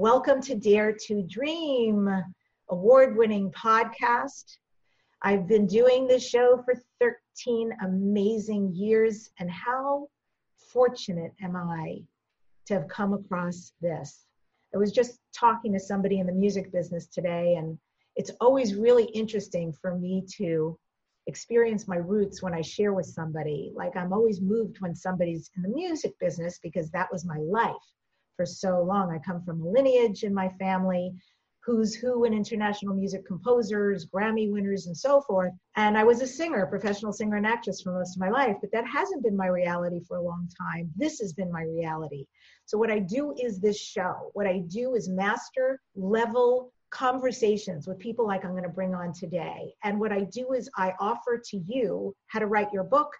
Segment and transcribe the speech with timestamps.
[0.00, 2.08] Welcome to Dare to Dream,
[2.68, 4.44] award winning podcast.
[5.22, 10.06] I've been doing this show for 13 amazing years, and how
[10.56, 11.98] fortunate am I
[12.66, 14.26] to have come across this?
[14.72, 17.76] I was just talking to somebody in the music business today, and
[18.14, 20.78] it's always really interesting for me to
[21.26, 23.72] experience my roots when I share with somebody.
[23.74, 27.74] Like, I'm always moved when somebody's in the music business because that was my life
[28.38, 29.10] for so long.
[29.10, 31.12] I come from a lineage in my family
[31.64, 35.52] who's who in international music composers, Grammy winners, and so forth.
[35.76, 38.72] And I was a singer, professional singer and actress for most of my life, but
[38.72, 40.90] that hasn't been my reality for a long time.
[40.96, 42.24] This has been my reality.
[42.64, 44.30] So, what I do is this show.
[44.32, 49.12] What I do is master level conversations with people like I'm going to bring on
[49.12, 49.74] today.
[49.84, 53.10] And what I do is I offer to you how to write your book,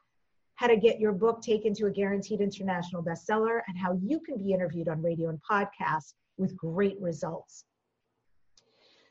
[0.58, 4.36] how to get your book taken to a guaranteed international bestseller, and how you can
[4.36, 7.64] be interviewed on radio and podcasts with great results.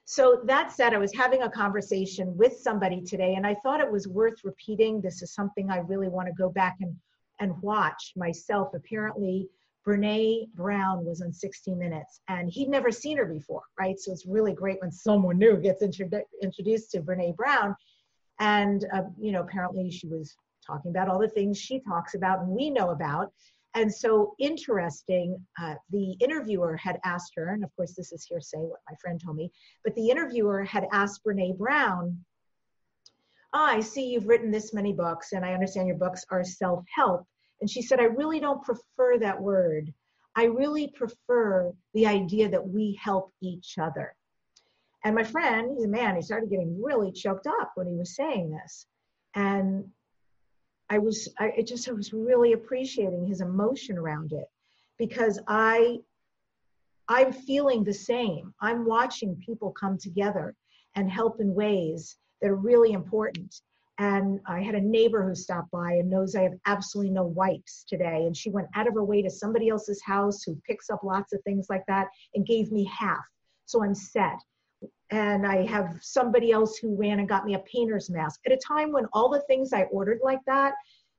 [0.04, 3.90] So, that said, I was having a conversation with somebody today, and I thought it
[3.90, 5.00] was worth repeating.
[5.00, 6.94] This is something I really want to go back and,
[7.40, 8.74] and watch myself.
[8.74, 9.48] Apparently,
[9.88, 13.98] Brene Brown was on 60 Minutes, and he'd never seen her before, right?
[13.98, 17.74] So, it's really great when someone new gets introdu- introduced to Brene Brown.
[18.40, 20.36] And, uh, you know, apparently she was
[20.68, 23.32] talking about all the things she talks about and we know about.
[23.74, 28.58] And so interesting, uh, the interviewer had asked her, and of course, this is hearsay,
[28.58, 29.52] what my friend told me,
[29.84, 32.24] but the interviewer had asked Brene Brown,
[33.54, 36.84] oh, I see you've written this many books, and I understand your books are self
[36.94, 37.26] help.
[37.62, 39.94] And she said, I really don't prefer that word.
[40.36, 44.16] I really prefer the idea that we help each other.
[45.04, 48.16] And my friend, he's a man, he started getting really choked up when he was
[48.16, 48.86] saying this.
[49.36, 49.86] And
[50.90, 54.48] I was, I it just, I was really appreciating his emotion around it
[54.98, 55.98] because I,
[57.08, 58.54] I'm feeling the same.
[58.62, 60.56] I'm watching people come together
[60.96, 63.62] and help in ways that are really important.
[64.00, 67.84] And I had a neighbor who stopped by and knows I have absolutely no wipes
[67.88, 68.26] today.
[68.26, 71.34] And she went out of her way to somebody else's house who picks up lots
[71.34, 73.26] of things like that and gave me half.
[73.66, 74.38] So I'm set
[75.10, 78.58] and I have somebody else who ran and got me a painter's mask at a
[78.58, 80.74] time when all the things I ordered like that,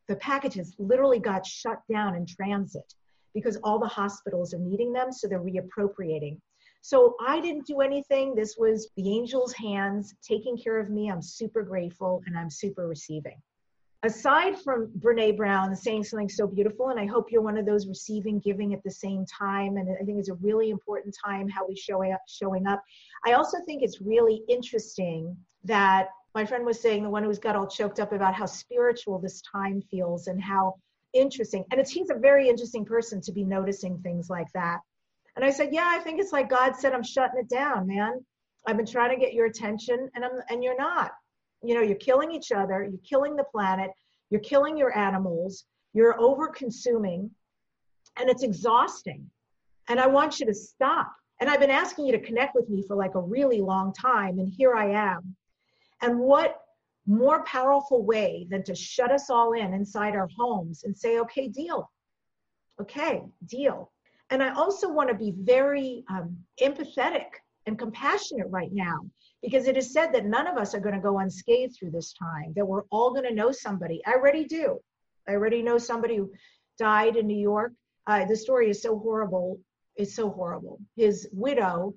[0.08, 2.94] the packages literally got shut down in transit
[3.34, 6.38] because all the hospitals are needing them, so they're reappropriating.
[6.80, 8.34] So I didn't do anything.
[8.34, 11.10] This was the angel's hands taking care of me.
[11.10, 13.40] I'm super grateful and I'm super receiving
[14.02, 17.88] aside from Brene Brown saying something so beautiful, and I hope you're one of those
[17.88, 21.66] receiving, giving at the same time, and I think it's a really important time how
[21.66, 22.82] we show up, showing up.
[23.26, 27.56] I also think it's really interesting that my friend was saying, the one who's got
[27.56, 30.76] all choked up about how spiritual this time feels and how
[31.12, 31.64] interesting.
[31.72, 34.78] And it's he's a very interesting person to be noticing things like that.
[35.34, 38.24] And I said, yeah, I think it's like God said, I'm shutting it down, man.
[38.66, 41.12] I've been trying to get your attention, and I'm and you're not
[41.62, 43.90] you know you're killing each other you're killing the planet
[44.30, 47.30] you're killing your animals you're over consuming
[48.18, 49.28] and it's exhausting.
[49.88, 51.12] And i want you to stop.
[51.40, 54.38] And i've been asking you to connect with me for like a really long time
[54.38, 55.34] and here i am.
[56.02, 56.60] And what
[57.06, 61.48] more powerful way than to shut us all in inside our homes and say okay
[61.48, 61.90] deal.
[62.80, 63.90] Okay deal.
[64.30, 67.28] And i also want to be very um, empathetic
[67.66, 68.98] and compassionate right now
[69.42, 72.12] because it is said that none of us are going to go unscathed through this
[72.12, 74.00] time, that we're all going to know somebody.
[74.06, 74.78] I already do.
[75.28, 76.32] I already know somebody who
[76.78, 77.72] died in New York.
[78.06, 79.60] Uh, the story is so horrible.
[79.96, 80.80] It's so horrible.
[80.96, 81.94] His widow,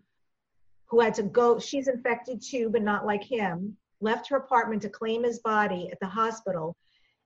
[0.89, 4.89] who had to go, she's infected too, but not like him, left her apartment to
[4.89, 6.75] claim his body at the hospital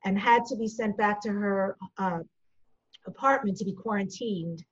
[0.04, 2.20] and had to be sent back to her uh,
[3.08, 4.64] apartment to be quarantined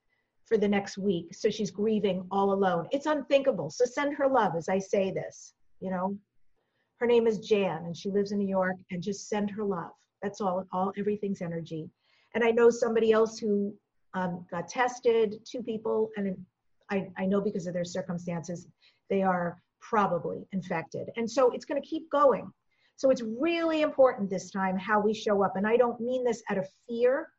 [0.54, 1.34] for the next week.
[1.34, 2.88] So she's grieving all alone.
[2.92, 3.72] It's unthinkable.
[3.72, 6.16] So send her love as I say this, you know.
[7.00, 9.94] Her name is Jan and she lives in New York and just send her love.
[10.22, 11.90] That's all, all everything's energy.
[12.36, 13.74] And I know somebody else who
[14.14, 16.38] um, got tested, two people, and
[16.92, 18.68] I, I know because of their circumstances,
[19.10, 21.10] they are probably infected.
[21.18, 22.48] And so it's going to keep going.
[22.98, 25.56] So it's really important this time how we show up.
[25.56, 27.30] And I don't mean this out of fear.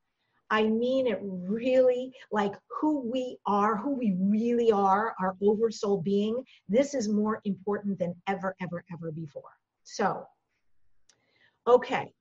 [0.51, 6.45] I mean it really like who we are, who we really are, our oversoul being.
[6.69, 9.57] This is more important than ever, ever, ever before.
[9.85, 10.27] So,
[11.67, 12.13] okay.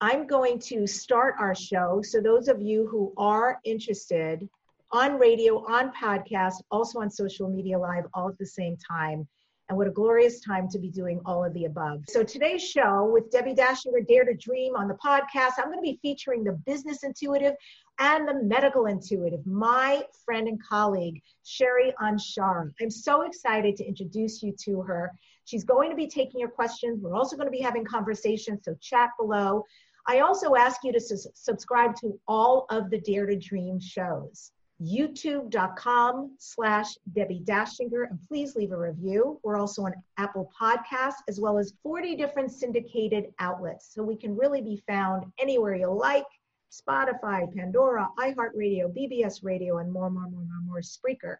[0.00, 2.02] I'm going to start our show.
[2.04, 4.48] So, those of you who are interested
[4.92, 9.26] on radio, on podcast, also on social media live, all at the same time,
[9.68, 12.04] And what a glorious time to be doing all of the above.
[12.08, 15.82] So, today's show with Debbie Dachinger, Dare to Dream on the podcast, I'm going to
[15.82, 17.54] be featuring the business intuitive
[17.98, 22.72] and the medical intuitive, my friend and colleague, Sherry Anshara.
[22.80, 25.12] I'm so excited to introduce you to her.
[25.44, 27.02] She's going to be taking your questions.
[27.02, 29.64] We're also going to be having conversations, so chat below.
[30.06, 34.52] I also ask you to su- subscribe to all of the Dare to Dream shows
[34.82, 39.40] youtube.com slash Debbie Dachinger, and please leave a review.
[39.42, 43.92] We're also on Apple Podcasts, as well as 40 different syndicated outlets.
[43.92, 46.26] So we can really be found anywhere you like,
[46.70, 51.36] Spotify, Pandora, iHeartRadio, BBS Radio, and more, more, more, more, more, Spreaker.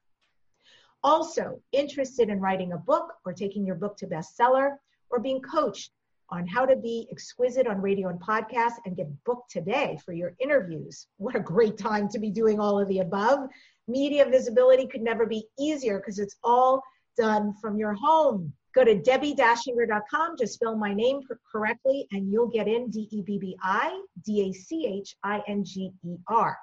[1.05, 4.77] Also, interested in writing a book or taking your book to bestseller
[5.11, 5.93] or being coached
[6.31, 10.35] on how to be exquisite on radio and podcast and get booked today for your
[10.41, 11.07] interviews.
[11.17, 13.49] What a great time to be doing all of the above.
[13.87, 16.83] Media visibility could never be easier because it's all
[17.17, 18.53] done from your home.
[18.75, 21.21] Go to debbiedachinger.com, just spell my name
[21.51, 25.43] correctly, and you'll get in D E B B I D A C H I
[25.49, 26.57] N G E R.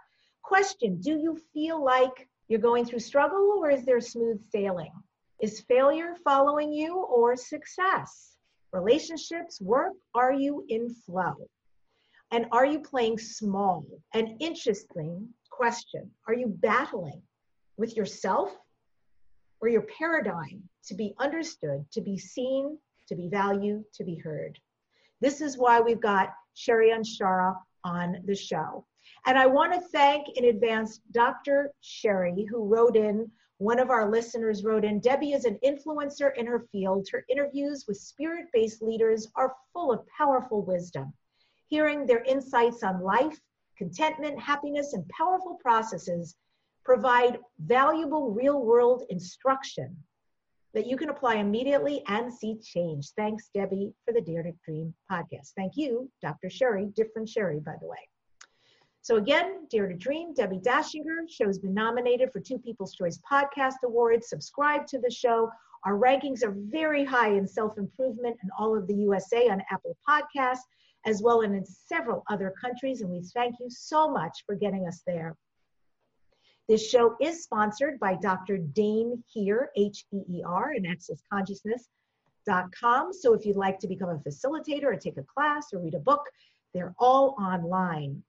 [0.44, 4.91] Question Do you feel like you're going through struggle or is there smooth sailing?
[5.41, 8.35] Is failure following you or success?
[8.75, 11.36] Relationships, work, are you in flow?
[12.31, 13.86] And are you playing small?
[14.13, 16.12] An interesting question.
[16.27, 17.22] Are you battling
[17.77, 18.51] with yourself
[19.62, 22.77] or your paradigm to be understood, to be seen,
[23.07, 24.60] to be valued, to be heard?
[25.22, 28.86] This is why we've got Sherry Anshara on the show.
[29.27, 31.72] And I want to thank in advance Dr.
[31.81, 36.46] Sherry, who wrote in one of our listeners wrote in Debbie is an influencer in
[36.46, 37.07] her field.
[37.12, 41.13] Her interviews with spirit based leaders are full of powerful wisdom.
[41.68, 43.40] Hearing their insights on life,
[43.78, 46.36] contentment, happiness, and powerful processes
[46.84, 49.96] provide valuable real world instruction
[50.74, 53.10] that you can apply immediately and see change.
[53.16, 55.54] Thanks, Debbie, for the Dare to Dream podcast.
[55.56, 56.50] Thank you, Dr.
[56.50, 57.98] Sherry, different Sherry, by the way.
[59.06, 61.30] So again, Dare to Dream, Debbie Dachinger.
[61.30, 64.30] Show's been nominated for two People's Choice Podcast Awards.
[64.30, 65.52] Subscribe to the show.
[65.84, 70.63] Our rankings are very high in self-improvement in all of the USA on Apple Podcasts,
[71.06, 73.02] as well as in several other countries.
[73.02, 75.38] And we thank you so much for getting us there.
[76.68, 78.58] This show is sponsored by Dr.
[78.58, 83.13] Dain Heer, H-E-E-R, and accessconsciousness.com.
[83.13, 86.00] So if you'd like to become a facilitator or take a class or read a
[86.00, 86.24] book,
[86.74, 88.24] they're all online.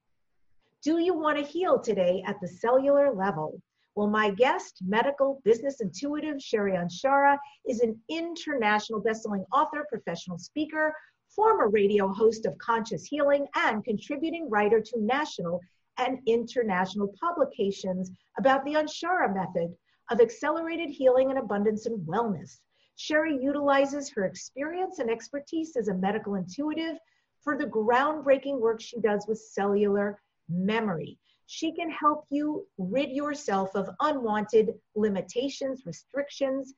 [0.87, 3.61] Do you want to heal today at the cellular level?
[3.97, 7.39] Well, my guest, medical business intuitive Sherry Anshara,
[7.69, 10.95] is an international bestselling author, professional speaker,
[11.35, 15.61] former radio host of Conscious Healing, and contributing writer to national
[15.99, 19.75] and international publications about the Anshara method
[20.13, 22.61] of accelerated healing and abundance and wellness.
[22.95, 26.97] Sherry utilizes her experience and expertise as a medical intuitive
[27.43, 31.19] for the groundbreaking work she does with cellular memory.
[31.47, 36.75] She can help you rid yourself of unwanted limitations, restrictions,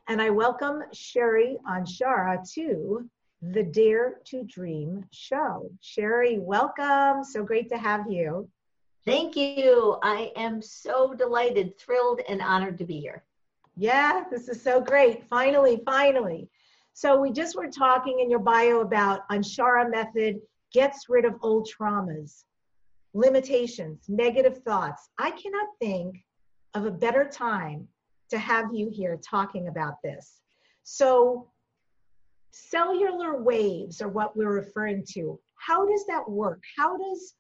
[0.09, 3.09] And I welcome Sherry Anshara to
[3.41, 5.71] the Dare to Dream show.
[5.81, 7.25] Sherry, welcome.
[7.25, 8.49] So great to have you.
[9.05, 9.99] Thank you.
[10.03, 13.25] I am so delighted, thrilled, and honored to be here.
[13.77, 15.25] Yeah, this is so great.
[15.29, 16.49] Finally, finally.
[16.93, 20.41] So we just were talking in your bio about Anshara method
[20.73, 22.45] gets rid of old traumas,
[23.13, 25.09] limitations, negative thoughts.
[25.19, 26.17] I cannot think
[26.75, 27.89] of a better time
[28.31, 30.41] to have you here talking about this.
[30.85, 31.51] So
[32.53, 35.41] cellular waves are what we're referring to.
[35.57, 36.63] How does that work?
[36.77, 37.35] How does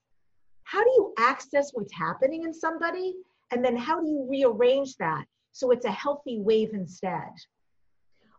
[0.64, 3.14] how do you access what's happening in somebody?
[3.50, 7.30] And then how do you rearrange that so it's a healthy wave instead?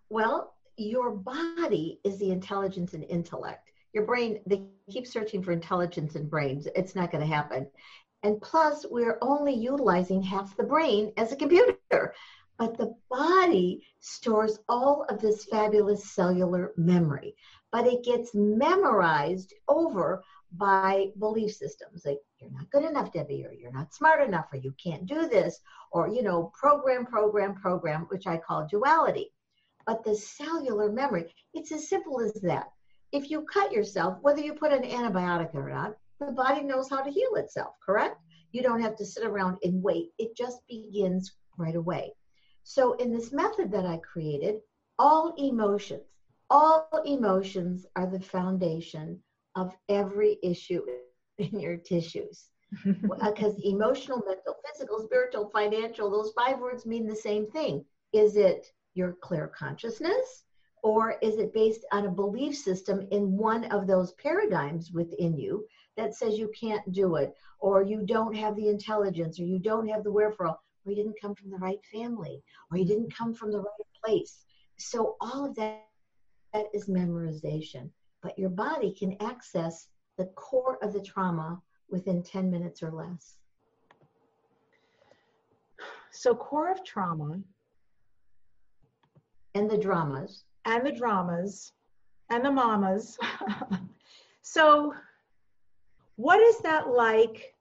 [0.09, 3.71] Well, your body is the intelligence and intellect.
[3.93, 6.67] Your brain, they keep searching for intelligence in brains.
[6.75, 7.67] It's not going to happen.
[8.23, 12.13] And plus, we're only utilizing half the brain as a computer.
[12.57, 17.35] But the body stores all of this fabulous cellular memory,
[17.71, 20.23] but it gets memorized over
[20.57, 24.57] by belief systems like you're not good enough debbie or you're not smart enough or
[24.57, 25.59] you can't do this
[25.91, 29.31] or you know program program program which i call duality.
[29.85, 32.71] But the cellular memory it's as simple as that.
[33.11, 37.01] If you cut yourself whether you put an antibiotic or not the body knows how
[37.01, 38.19] to heal itself correct?
[38.51, 40.09] You don't have to sit around and wait.
[40.19, 42.13] It just begins right away.
[42.63, 44.61] So in this method that i created
[44.99, 46.03] all emotions
[46.49, 49.19] all emotions are the foundation
[49.55, 50.83] of every issue
[51.37, 52.49] in your tissues.
[53.21, 57.85] Uh, because emotional, mental, physical, spiritual, financial, those five words mean the same thing.
[58.13, 60.43] Is it your clear consciousness?
[60.81, 65.67] Or is it based on a belief system in one of those paradigms within you
[65.97, 69.87] that says you can't do it, or you don't have the intelligence, or you don't
[69.87, 72.41] have the wherefore, or you didn't come from the right family,
[72.71, 74.45] or you didn't come from the right place?
[74.77, 75.85] So, all of that,
[76.53, 77.91] that is memorization.
[78.23, 83.35] But your body can access the core of the trauma within 10 minutes or less.
[86.11, 87.41] So, core of trauma.
[89.55, 91.73] And the dramas and the dramas
[92.29, 93.17] and the mamas.
[94.41, 94.93] so,
[96.15, 97.53] what is that like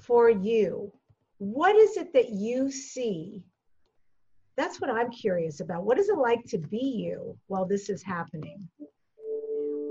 [0.00, 0.92] for you?
[1.38, 3.44] What is it that you see?
[4.56, 5.84] That's what I'm curious about.
[5.84, 8.68] What is it like to be you while this is happening?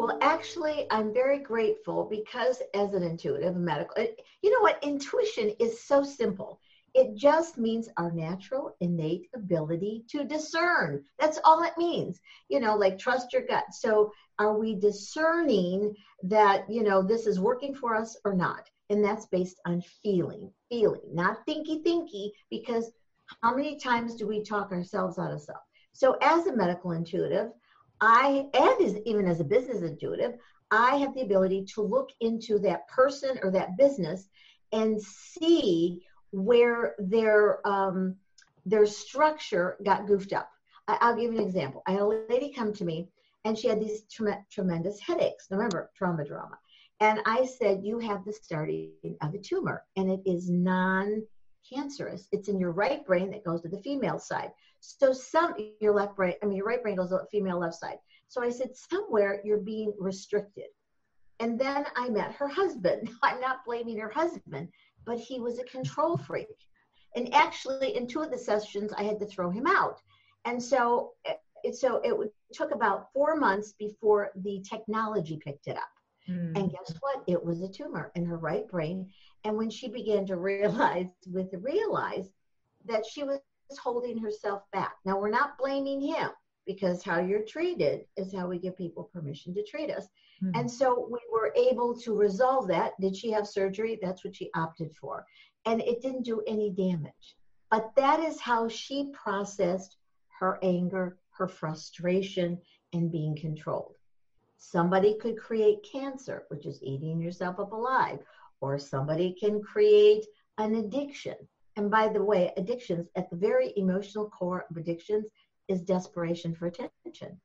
[0.03, 4.05] Well, actually, I'm very grateful because as an intuitive medical,
[4.41, 4.83] you know what?
[4.83, 6.59] Intuition is so simple.
[6.93, 11.05] It just means our natural, innate ability to discern.
[11.19, 12.19] That's all it means.
[12.49, 13.63] You know, like trust your gut.
[13.71, 18.69] So, are we discerning that, you know, this is working for us or not?
[18.89, 22.91] And that's based on feeling, feeling, not thinky thinky, because
[23.41, 25.61] how many times do we talk ourselves out of stuff?
[25.93, 27.51] So, as a medical intuitive,
[28.05, 30.33] I, and as, even as a business intuitive,
[30.71, 34.27] I have the ability to look into that person or that business
[34.73, 38.17] and see where their um,
[38.65, 40.49] their structure got goofed up.
[40.89, 41.81] I, will give you an example.
[41.87, 43.07] I had a lady come to me
[43.45, 45.47] and she had these tre- tremendous headaches.
[45.49, 46.57] Remember, trauma drama.
[46.99, 48.91] And I said, You have the starting
[49.21, 51.23] of a tumor, and it is non
[51.73, 52.27] cancerous.
[52.33, 54.51] It's in your right brain that goes to the female side.
[54.85, 57.75] So, some, your left brain, I mean, your right brain goes to the female left
[57.75, 57.97] side.
[58.27, 60.67] So I said, Somewhere you're being restricted.
[61.39, 63.09] And then I met her husband.
[63.23, 64.69] I'm not blaming her husband
[65.05, 66.47] but he was a control freak.
[67.15, 69.99] And actually, in two of the sessions, I had to throw him out.
[70.45, 71.11] And so,
[71.63, 75.83] it, so it took about four months before the technology picked it up.
[76.27, 76.57] Mm.
[76.57, 77.23] And guess what?
[77.27, 79.09] It was a tumor in her right brain.
[79.43, 82.29] And when she began to realize, with realize
[82.85, 83.39] that she was
[83.77, 84.95] holding herself back.
[85.05, 86.29] Now, we're not blaming him
[86.65, 90.07] because how you're treated is how we give people permission to treat us.
[90.43, 90.59] Mm-hmm.
[90.59, 92.93] And so we were able to resolve that.
[92.99, 93.99] Did she have surgery?
[94.01, 95.25] That's what she opted for.
[95.65, 97.35] And it didn't do any damage.
[97.69, 99.97] But that is how she processed
[100.39, 102.59] her anger, her frustration,
[102.93, 103.95] and being controlled.
[104.57, 108.19] Somebody could create cancer, which is eating yourself up alive,
[108.61, 110.25] or somebody can create
[110.57, 111.35] an addiction.
[111.75, 115.25] And by the way, addictions, at the very emotional core of addictions,
[115.67, 117.39] is desperation for attention.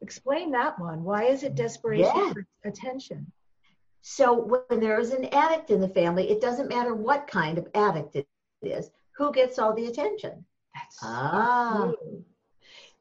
[0.00, 1.04] Explain that one.
[1.04, 2.32] Why is it desperation yeah.
[2.32, 3.30] for attention?
[4.02, 4.34] So
[4.68, 8.16] when there is an addict in the family, it doesn't matter what kind of addict
[8.16, 8.26] it
[8.62, 10.44] is, who gets all the attention?
[10.74, 11.92] That's ah.
[11.92, 12.24] So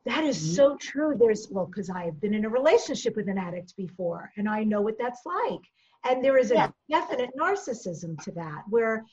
[0.05, 0.53] that is mm-hmm.
[0.53, 1.15] so true.
[1.17, 4.81] There's well, because I've been in a relationship with an addict before, and I know
[4.81, 5.61] what that's like.
[6.05, 6.69] And there is a yeah.
[6.89, 9.05] definite narcissism to that, where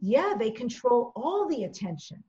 [0.00, 2.22] yeah, they control all the attention.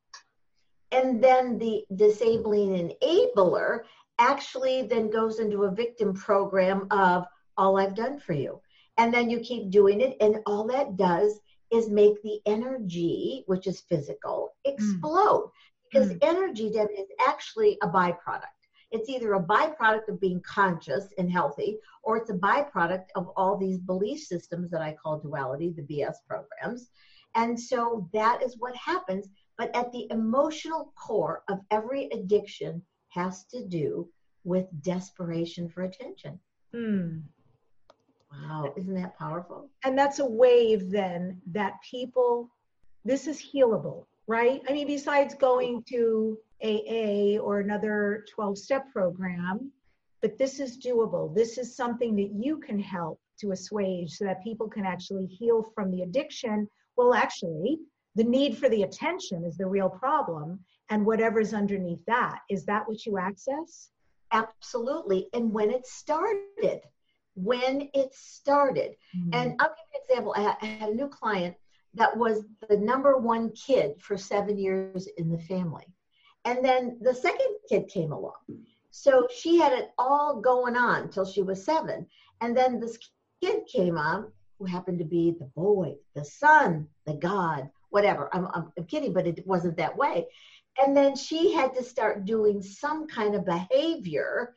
[0.91, 3.81] And then the disabling enabler
[4.17, 7.25] actually then goes into a victim program of
[7.57, 8.59] all I've done for you.
[8.97, 11.39] And then you keep doing it, and all that does
[11.71, 15.45] is make the energy, which is physical, explode.
[15.45, 15.51] Mm.
[15.89, 16.17] Because mm.
[16.21, 18.43] energy then is actually a byproduct.
[18.91, 23.55] It's either a byproduct of being conscious and healthy, or it's a byproduct of all
[23.55, 26.89] these belief systems that I call duality, the BS programs.
[27.35, 29.27] And so that is what happens.
[29.57, 34.07] But at the emotional core of every addiction has to do
[34.43, 36.39] with desperation for attention.
[36.73, 37.19] Hmm.
[38.31, 39.69] Wow, isn't that powerful?
[39.83, 42.49] And that's a wave then that people,
[43.03, 44.61] this is healable, right?
[44.69, 49.71] I mean, besides going to AA or another 12 step program,
[50.21, 51.33] but this is doable.
[51.33, 55.63] This is something that you can help to assuage so that people can actually heal
[55.73, 56.67] from the addiction.
[56.99, 57.79] Well, actually,
[58.15, 62.85] the need for the attention is the real problem and whatever's underneath that is that
[62.89, 63.91] what you access?
[64.33, 66.81] Absolutely and when it started
[67.35, 68.97] when it started.
[69.15, 69.29] Mm-hmm.
[69.31, 70.33] and i'll give you an example.
[70.35, 71.55] I had a new client
[71.93, 75.85] that was the number one kid for seven years in the family.
[76.43, 78.43] And then the second kid came along.
[78.91, 82.07] So she had it all going on till she was seven.
[82.41, 82.97] And then this
[83.41, 88.47] kid came on who happened to be the boy the son the god whatever I'm,
[88.53, 90.27] I'm, I'm kidding but it wasn't that way
[90.77, 94.53] and then she had to start doing some kind of behavior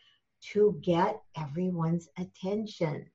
[0.53, 3.07] to get everyone's attention.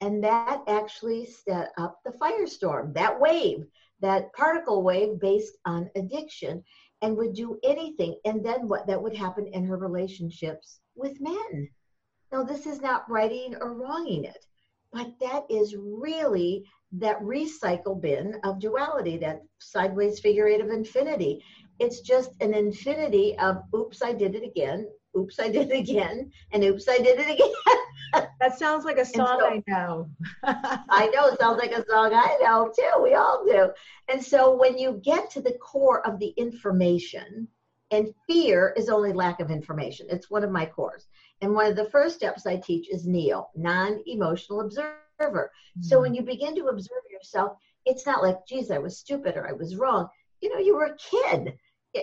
[0.00, 3.66] And that actually set up the firestorm, that wave,
[4.00, 6.62] that particle wave based on addiction,
[7.00, 8.18] and would do anything.
[8.24, 11.70] And then what that would happen in her relationships with men.
[12.32, 14.46] Now, this is not righting or wronging it,
[14.94, 21.42] but that is really that recycle bin of duality, that sideways figure eight of infinity.
[21.80, 24.86] It's just an infinity of oops, I did it again,
[25.18, 28.28] oops, I did it again, and oops, I did it again.
[28.40, 30.08] that sounds like a song so, I know.
[30.44, 33.02] I know, it sounds like a song I know too.
[33.02, 33.70] We all do.
[34.08, 37.48] And so when you get to the core of the information,
[37.90, 40.06] and fear is only lack of information.
[40.10, 41.06] It's one of my cores.
[41.40, 44.96] And one of the first steps I teach is NEO, non emotional observer.
[45.20, 45.82] Mm-hmm.
[45.82, 49.48] So when you begin to observe yourself, it's not like, geez, I was stupid or
[49.48, 50.08] I was wrong.
[50.40, 51.54] You know, you were a kid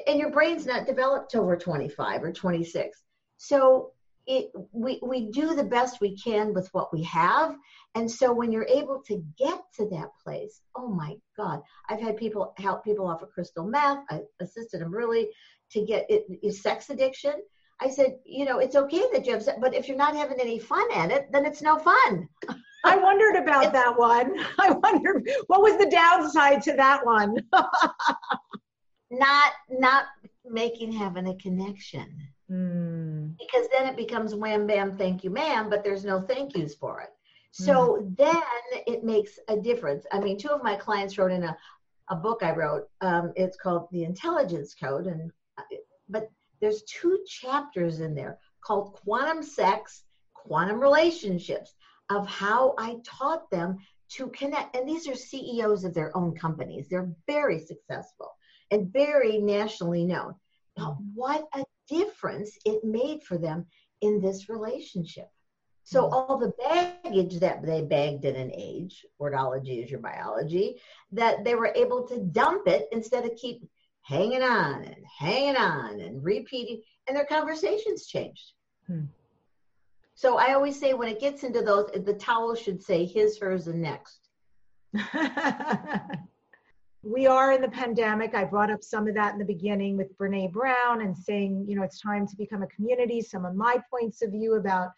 [0.08, 3.02] and your brain's not developed till we're 25 or 26.
[3.38, 3.92] So
[4.28, 7.56] it we, we do the best we can with what we have.
[7.96, 12.18] And so when you're able to get to that place, oh my God, I've had
[12.18, 14.04] people help people off of crystal meth.
[14.10, 15.30] I assisted them really
[15.72, 17.34] to get it, sex addiction.
[17.82, 20.40] I said, you know, it's okay that you have, sex, but if you're not having
[20.40, 22.30] any fun at it, then it's no fun.
[22.84, 24.34] I wondered about it's, that one.
[24.60, 27.38] I wondered what was the downside to that one.
[29.12, 30.06] not not
[30.46, 32.08] making having a connection.
[32.50, 33.36] Mm.
[33.40, 37.02] Because then it becomes wham bam thank you ma'am, but there's no thank yous for
[37.02, 37.10] it.
[37.52, 38.18] So mm.
[38.18, 38.42] then
[38.88, 40.06] it makes a difference.
[40.12, 41.56] I mean, two of my clients wrote in a,
[42.10, 42.88] a book I wrote.
[43.02, 45.32] Um, it's called The Intelligence Code, and
[46.10, 50.04] but there's two chapters in there called Quantum Sex,
[50.34, 51.74] Quantum Relationships
[52.10, 53.78] of how I taught them
[54.14, 54.76] to connect.
[54.76, 56.88] And these are CEOs of their own companies.
[56.90, 58.32] They're very successful
[58.70, 60.36] and very nationally known.
[60.76, 63.66] But what a difference it made for them
[64.02, 65.30] in this relationship.
[65.84, 66.14] So mm-hmm.
[66.14, 71.56] all the baggage that they bagged at an age, wordology is your biology, that they
[71.56, 73.68] were able to dump it instead of keep
[74.12, 78.52] hanging on and hanging on and repeating, and their conversations changed.
[78.86, 79.06] Hmm.
[80.16, 83.68] So I always say when it gets into those, the towel should say his, hers,
[83.68, 84.20] and next.
[87.04, 88.36] we are in the pandemic.
[88.36, 91.78] I brought up some of that in the beginning with Brene Brown and saying, you
[91.78, 93.22] know, it's time to become a community.
[93.22, 94.90] Some of my points of view about,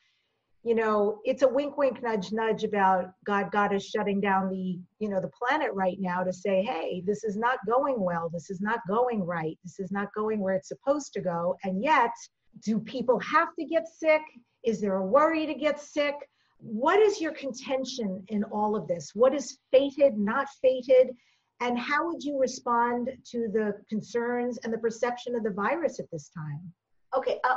[0.63, 4.80] you know, it's a wink, wink, nudge, nudge about God, God is shutting down the,
[4.99, 8.30] you know, the planet right now to say, hey, this is not going well.
[8.30, 9.58] This is not going right.
[9.63, 11.58] This is not going where it's supposed to go.
[11.65, 12.12] And yet,
[12.63, 14.21] do people have to get sick?
[14.63, 16.15] Is there a worry to get sick?
[16.60, 19.12] What is your contention in all of this?
[19.13, 21.10] What is fated, not fated?
[21.60, 26.10] And how would you respond to the concerns and the perception of the virus at
[26.10, 26.73] this time?
[27.15, 27.56] Okay, uh,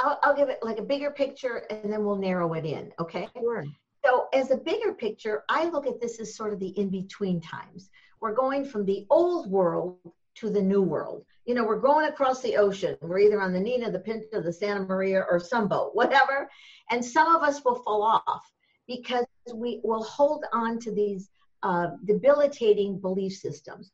[0.00, 3.28] I'll, I'll give it like a bigger picture and then we'll narrow it in, okay?
[3.38, 3.64] Sure.
[4.04, 7.40] So, as a bigger picture, I look at this as sort of the in between
[7.40, 7.90] times.
[8.20, 9.98] We're going from the old world
[10.36, 11.24] to the new world.
[11.44, 12.96] You know, we're going across the ocean.
[13.00, 16.48] We're either on the Nina, the Pinta, the Santa Maria, or some boat, whatever.
[16.90, 18.50] And some of us will fall off
[18.86, 21.30] because we will hold on to these
[21.62, 23.92] uh, debilitating belief systems.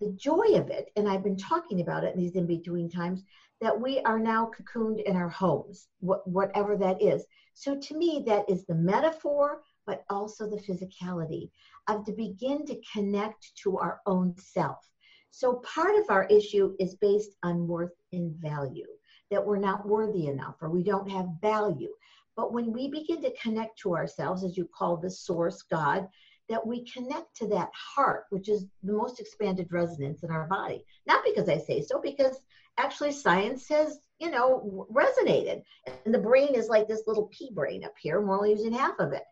[0.00, 3.22] The joy of it, and I've been talking about it in these in between times,
[3.60, 7.26] that we are now cocooned in our homes, wh- whatever that is.
[7.52, 11.50] So to me, that is the metaphor, but also the physicality
[11.86, 14.78] of to begin to connect to our own self.
[15.30, 18.86] So part of our issue is based on worth and value,
[19.30, 21.92] that we're not worthy enough or we don't have value.
[22.36, 26.08] But when we begin to connect to ourselves, as you call the source, God,
[26.50, 30.84] that we connect to that heart, which is the most expanded resonance in our body.
[31.06, 32.40] Not because I say so, because
[32.76, 35.62] actually science has, you know, resonated.
[36.04, 38.72] And the brain is like this little pea brain up here, and we're only using
[38.72, 39.22] half of it.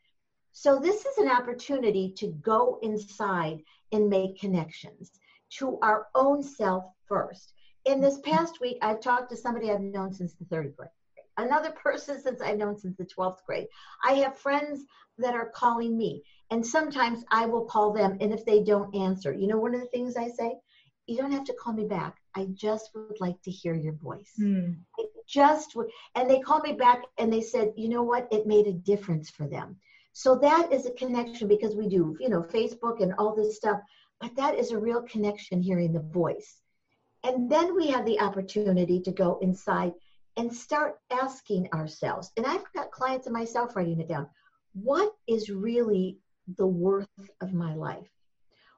[0.53, 3.61] So this is an opportunity to go inside
[3.93, 5.11] and make connections
[5.59, 7.53] to our own self first.
[7.85, 10.91] In this past week, I've talked to somebody I've known since the third grade
[11.39, 13.69] another person since I've known since the 12th grade.
[14.05, 14.85] I have friends
[15.17, 19.33] that are calling me, and sometimes I will call them, and if they don't answer,
[19.33, 20.55] you know, one of the things I say,
[21.07, 22.17] you don't have to call me back.
[22.35, 24.33] I just would like to hear your voice.
[24.39, 24.77] Mm.
[24.99, 28.47] I just would, and they called me back and they said, you know what, it
[28.47, 29.77] made a difference for them.
[30.13, 33.81] So that is a connection because we do, you know, Facebook and all this stuff,
[34.21, 36.61] but that is a real connection hearing the voice.
[37.25, 39.93] And then we have the opportunity to go inside
[40.39, 44.29] and start asking ourselves, and I've got clients and myself writing it down,
[44.73, 46.19] what is really
[46.57, 47.09] the worth
[47.41, 48.09] of my life?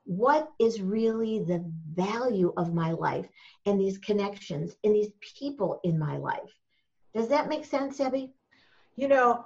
[0.05, 3.29] What is really the value of my life
[3.67, 6.51] and these connections and these people in my life?
[7.15, 8.33] Does that make sense, Abby?
[8.97, 9.45] You know,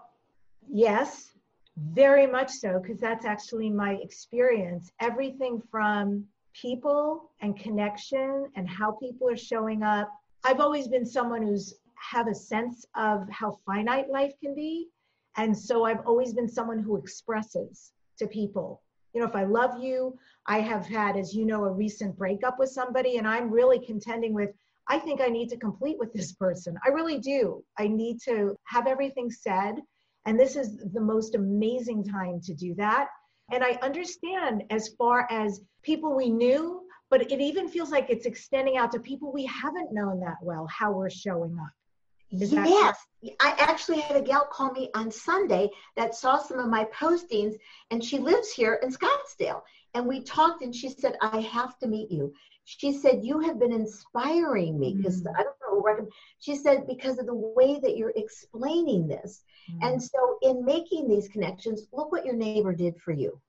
[0.68, 1.32] yes,
[1.76, 4.92] very much so, because that's actually my experience.
[5.00, 10.08] Everything from people and connection and how people are showing up.
[10.44, 11.74] I've always been someone who's
[12.10, 14.88] have a sense of how finite life can be.
[15.36, 18.82] And so I've always been someone who expresses to people.
[19.12, 22.58] You know, if I love you, I have had, as you know, a recent breakup
[22.58, 24.50] with somebody, and I'm really contending with,
[24.88, 26.76] I think I need to complete with this person.
[26.84, 27.64] I really do.
[27.78, 29.76] I need to have everything said.
[30.26, 33.08] And this is the most amazing time to do that.
[33.52, 38.26] And I understand as far as people we knew, but it even feels like it's
[38.26, 41.72] extending out to people we haven't known that well, how we're showing up.
[42.42, 42.96] Is yes.
[43.40, 47.54] I actually had a gal call me on Sunday that saw some of my postings,
[47.90, 49.62] and she lives here in Scottsdale.
[49.94, 52.34] And we talked, and she said, I have to meet you.
[52.64, 55.30] She said, You have been inspiring me because mm.
[55.30, 55.78] I don't know.
[55.78, 55.98] What
[56.38, 59.42] she said, Because of the way that you're explaining this.
[59.70, 59.86] Mm.
[59.86, 63.40] And so, in making these connections, look what your neighbor did for you.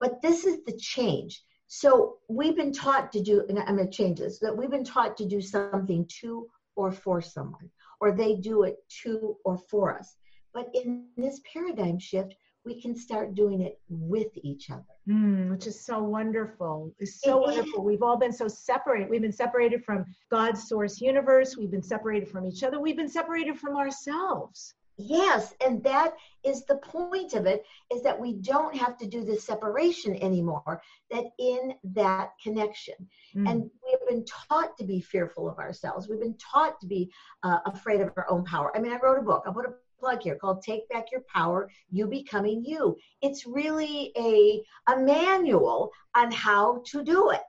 [0.00, 1.42] But this is the change.
[1.68, 4.84] So, we've been taught to do, and I'm going to change this, that we've been
[4.84, 7.70] taught to do something to or for someone
[8.02, 10.16] or they do it to or for us.
[10.52, 12.34] But in this paradigm shift,
[12.64, 14.82] we can start doing it with each other.
[15.08, 16.92] Mm, which is so wonderful.
[16.98, 17.80] It's so it wonderful.
[17.82, 17.86] Is.
[17.86, 19.08] We've all been so separated.
[19.08, 21.56] We've been separated from God's source universe.
[21.56, 22.80] We've been separated from each other.
[22.80, 24.74] We've been separated from ourselves.
[25.04, 29.24] Yes, and that is the point of it is that we don't have to do
[29.24, 32.94] the separation anymore, that in that connection.
[33.34, 33.50] Mm.
[33.50, 36.08] And we have been taught to be fearful of ourselves.
[36.08, 37.10] We've been taught to be
[37.42, 38.70] uh, afraid of our own power.
[38.76, 39.42] I mean, I wrote a book.
[39.46, 42.96] I'll put a plug here called Take Back Your Power, You Becoming You.
[43.22, 44.62] It's really a,
[44.92, 47.40] a manual on how to do it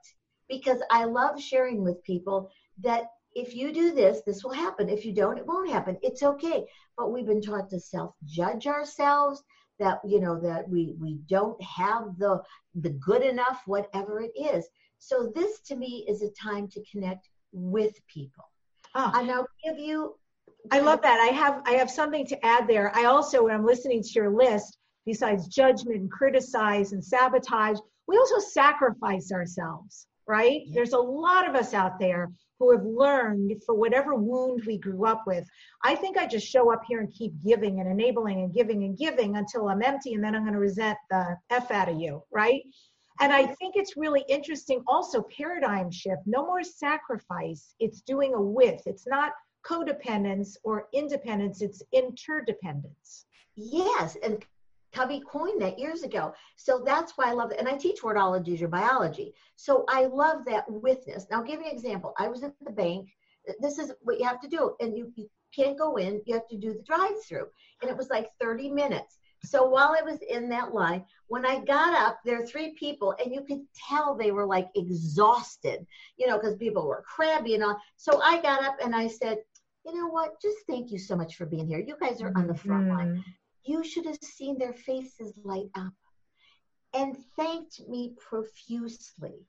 [0.50, 2.50] because I love sharing with people
[2.82, 4.89] that if you do this, this will happen.
[4.89, 5.98] If you don't, it won't happen.
[6.02, 6.65] It's okay.
[6.98, 9.43] But we've been taught to self-judge ourselves
[9.80, 12.41] that you know that we we don't have the
[12.76, 14.67] the good enough whatever it is.
[15.00, 18.46] So this to me is a time to connect with people.
[18.96, 19.12] Oh.
[19.15, 20.15] And I'll give you
[20.72, 21.19] I love that.
[21.19, 22.96] I have I have something to add there.
[22.96, 28.17] I also when I'm listening to your list, besides judgment and criticize and sabotage, we
[28.17, 30.62] also sacrifice ourselves, right?
[30.65, 30.76] Yeah.
[30.76, 32.32] There's a lot of us out there
[32.63, 35.45] who have learned for whatever wound we grew up with.
[35.84, 38.97] I think I just show up here and keep giving and enabling and giving and
[38.97, 42.23] giving until I'm empty and then I'm going to resent the F out of you,
[42.32, 42.62] right?
[43.19, 46.21] And I think it's really interesting also paradigm shift.
[46.26, 47.76] No more sacrifice.
[47.80, 48.82] It's doing a with.
[48.86, 49.34] It's not
[49.67, 53.26] codependence or independence, it's interdependence.
[53.56, 54.17] Yes.
[54.23, 54.43] And
[54.94, 56.34] Covey coined that years ago.
[56.56, 57.60] So that's why I love it.
[57.60, 59.34] And I teach wordology or biology.
[59.56, 61.26] So I love that witness.
[61.30, 62.14] Now, I'll give you an example.
[62.18, 63.10] I was at the bank.
[63.60, 64.76] This is what you have to do.
[64.80, 67.48] And you, you can't go in, you have to do the drive through.
[67.82, 69.18] And it was like 30 minutes.
[69.46, 73.14] So while I was in that line, when I got up, there were three people,
[73.22, 77.64] and you could tell they were like exhausted, you know, because people were crabby and
[77.64, 77.78] all.
[77.98, 79.40] So I got up and I said,
[79.86, 80.42] you know what?
[80.42, 81.80] Just thank you so much for being here.
[81.80, 82.98] You guys are on the front mm-hmm.
[82.98, 83.24] line
[83.65, 85.93] you should have seen their faces light up
[86.93, 89.45] and thanked me profusely.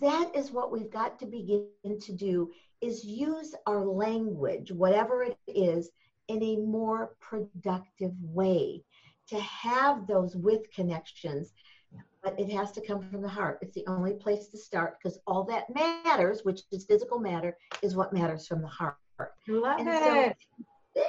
[0.00, 1.68] That is what we've got to begin
[2.00, 5.90] to do is use our language, whatever it is,
[6.28, 8.82] in a more productive way
[9.28, 11.52] to have those with connections.
[12.22, 13.58] But it has to come from the heart.
[13.62, 17.96] It's the only place to start because all that matters, which is physical matter, is
[17.96, 18.96] what matters from the heart.
[19.48, 20.36] Love and it.
[20.96, 21.02] So,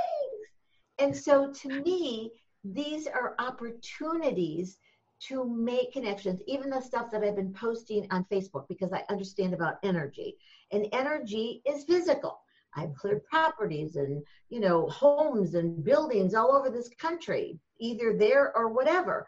[0.99, 2.31] and so to me,
[2.63, 4.77] these are opportunities
[5.19, 9.53] to make connections, even the stuff that I've been posting on Facebook because I understand
[9.53, 10.35] about energy.
[10.71, 12.39] And energy is physical.
[12.75, 18.55] I've cleared properties and you know homes and buildings all over this country, either there
[18.55, 19.27] or whatever.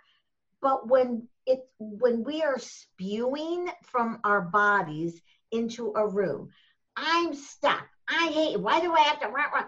[0.62, 6.50] But when it when we are spewing from our bodies into a room,
[6.96, 7.88] I'm stuck.
[8.08, 8.60] I hate.
[8.60, 9.30] Why do I have to?
[9.30, 9.66] Rah, rah?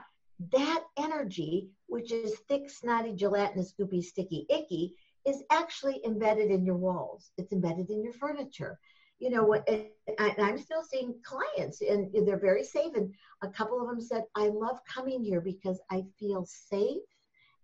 [0.51, 6.77] that energy, which is thick, snotty, gelatinous, goopy, sticky, icky, is actually embedded in your
[6.77, 7.31] walls.
[7.37, 8.79] It's embedded in your furniture.
[9.19, 9.69] You know what?
[10.17, 12.95] I'm still seeing clients, and they're very safe.
[12.95, 17.03] And a couple of them said, "I love coming here because I feel safe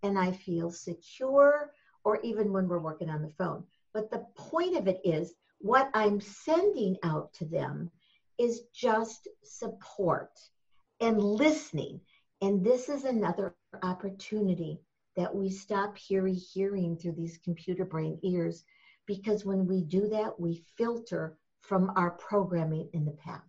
[0.03, 1.71] and I feel secure."
[2.03, 3.65] Or even when we're working on the phone.
[3.93, 7.91] But the point of it is, what I'm sending out to them
[8.37, 10.31] is just support
[10.99, 12.01] and listening
[12.41, 14.79] and this is another opportunity
[15.15, 18.63] that we stop hearing hearing through these computer brain ears
[19.07, 23.43] because when we do that, we filter from our programming in the past.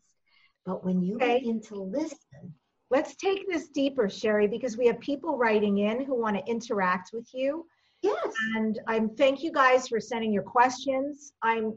[0.64, 1.40] But when you okay.
[1.40, 2.54] begin to listen,
[2.90, 7.10] let's take this deeper, Sherry, because we have people writing in who want to interact
[7.12, 7.66] with you.
[8.02, 8.32] Yes.
[8.54, 11.32] And I'm thank you guys for sending your questions.
[11.42, 11.76] I'm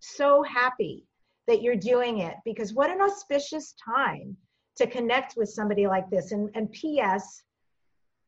[0.00, 1.04] so happy
[1.46, 4.36] that you're doing it because what an auspicious time
[4.76, 6.32] to connect with somebody like this.
[6.32, 7.42] And, and P.S.,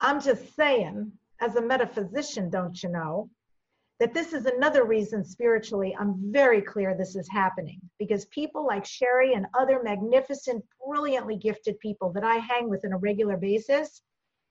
[0.00, 3.30] I'm just saying, as a metaphysician, don't you know,
[4.00, 8.86] that this is another reason spiritually I'm very clear this is happening because people like
[8.86, 14.00] Sherry and other magnificent, brilliantly gifted people that I hang with on a regular basis,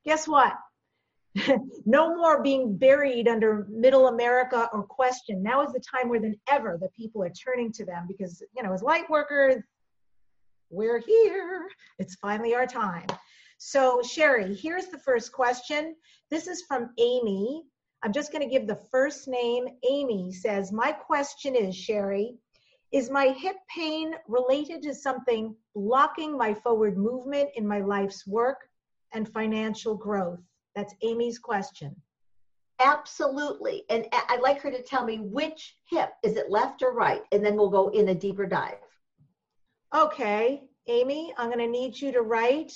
[0.06, 0.54] guess what?
[1.86, 5.42] no more being buried under middle America or question.
[5.42, 8.64] Now is the time more than ever that people are turning to them because, you
[8.64, 9.64] know, as light workers,
[10.70, 11.68] we're here.
[11.98, 13.08] It's finally our time.
[13.62, 15.98] So, Sherry, here's the first question.
[16.32, 17.66] This is from Amy.
[18.02, 19.68] I'm just going to give the first name.
[19.84, 22.38] Amy says, My question is, Sherry,
[22.94, 28.70] is my hip pain related to something blocking my forward movement in my life's work
[29.12, 30.40] and financial growth?
[30.74, 31.94] That's Amy's question.
[32.80, 33.84] Absolutely.
[33.90, 37.24] And I'd like her to tell me which hip, is it left or right?
[37.34, 38.78] And then we'll go in a deeper dive.
[39.94, 42.72] Okay, Amy, I'm going to need you to write.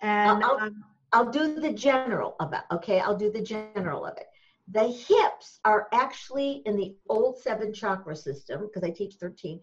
[0.00, 2.60] And I'll, um, I'll do the general of it.
[2.72, 4.26] Okay, I'll do the general of it.
[4.70, 9.60] The hips are actually in the old seven chakra system, because I teach 13,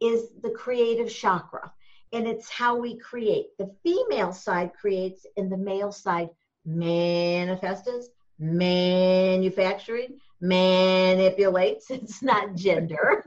[0.00, 1.72] is the creative chakra.
[2.12, 3.56] And it's how we create.
[3.58, 6.28] The female side creates, and the male side
[6.66, 8.08] manifests,
[8.38, 11.86] manufacturing, manipulates.
[11.90, 13.24] It's not gender.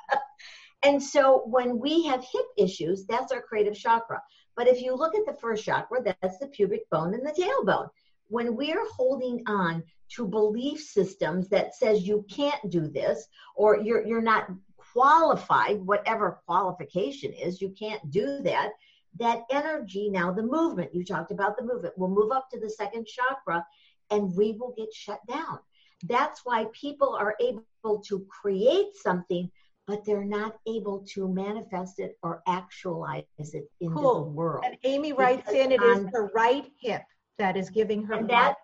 [0.84, 4.22] and so when we have hip issues, that's our creative chakra.
[4.56, 7.88] But if you look at the first chakra, that's the pubic bone and the tailbone.
[8.28, 14.06] When we're holding on to belief systems that says you can't do this or you're
[14.06, 18.70] you're not qualified, whatever qualification is, you can't do that.
[19.18, 22.70] That energy now, the movement, you talked about the movement, will move up to the
[22.70, 23.64] second chakra
[24.10, 25.58] and we will get shut down.
[26.04, 27.64] That's why people are able
[28.06, 29.50] to create something,
[29.86, 34.14] but they're not able to manifest it or actualize it in Cool.
[34.24, 34.64] the world.
[34.64, 37.02] and Amy writes Because in, it is on- her right hip
[37.38, 38.56] that is giving her And that-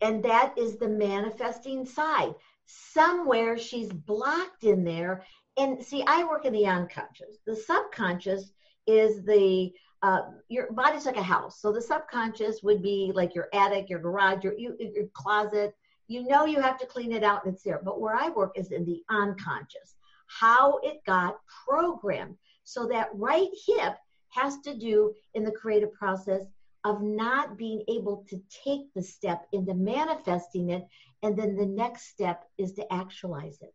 [0.00, 2.34] and that is the manifesting side.
[2.66, 5.24] Somewhere she's blocked in there.
[5.56, 7.38] And see, I work in the unconscious.
[7.46, 8.52] The subconscious
[8.86, 11.62] is the uh, your body's like a house.
[11.62, 15.74] So the subconscious would be like your attic, your garage, your you, your closet.
[16.08, 17.80] You know you have to clean it out and it's there.
[17.82, 19.93] But where I work is in the unconscious,
[20.26, 22.36] how it got programmed.
[22.64, 23.96] So that right hip
[24.30, 26.42] has to do in the creative process
[26.84, 30.86] of not being able to take the step into manifesting it
[31.22, 33.74] and then the next step is to actualize it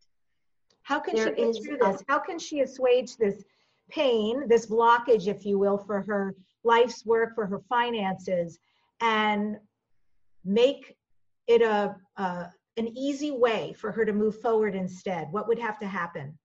[0.84, 2.04] How can There she get through this?
[2.08, 3.44] How can she assuage this
[3.90, 8.60] pain, this blockage, if you will, for her life's work, for her finances,
[9.02, 9.58] and
[10.46, 10.96] make
[11.48, 15.28] it a, a an easy way for her to move forward instead?
[15.32, 16.38] What would have to happen?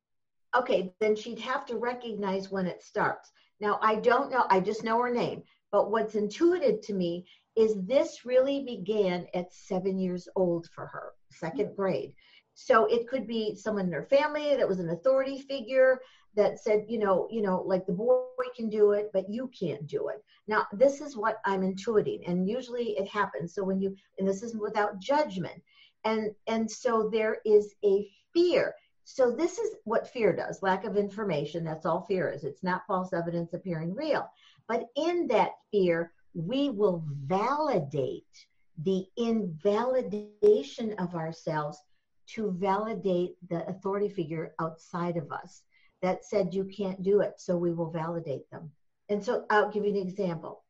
[0.57, 3.31] okay then she'd have to recognize when it starts.
[3.61, 7.75] Now i don't know i just know her name but what's intuitive to me is
[7.83, 11.77] this really began at seven years old for her second mm-hmm.
[11.77, 12.15] grade.
[12.55, 16.01] So it could be someone in her family that was an authority figure
[16.37, 18.23] that said you know you know like the boy
[18.57, 20.23] can do it but you can't do it.
[20.47, 23.55] Now this is what i'm intuiting and usually it happens.
[23.55, 25.63] So when you and this is without judgment
[26.05, 28.75] and and so there is a fear.
[29.05, 31.65] So this is what fear does lack of information.
[31.65, 32.45] That's all fear is.
[32.45, 34.29] It's not false evidence appearing real.
[34.67, 38.47] But in that fear we will validate
[38.83, 41.79] the invalidation of ourselves
[42.27, 45.63] to validate the authority figure outside of us
[46.03, 47.35] that said you can't do it.
[47.37, 48.71] So we will validate them.
[49.11, 50.64] And so i'll give you an example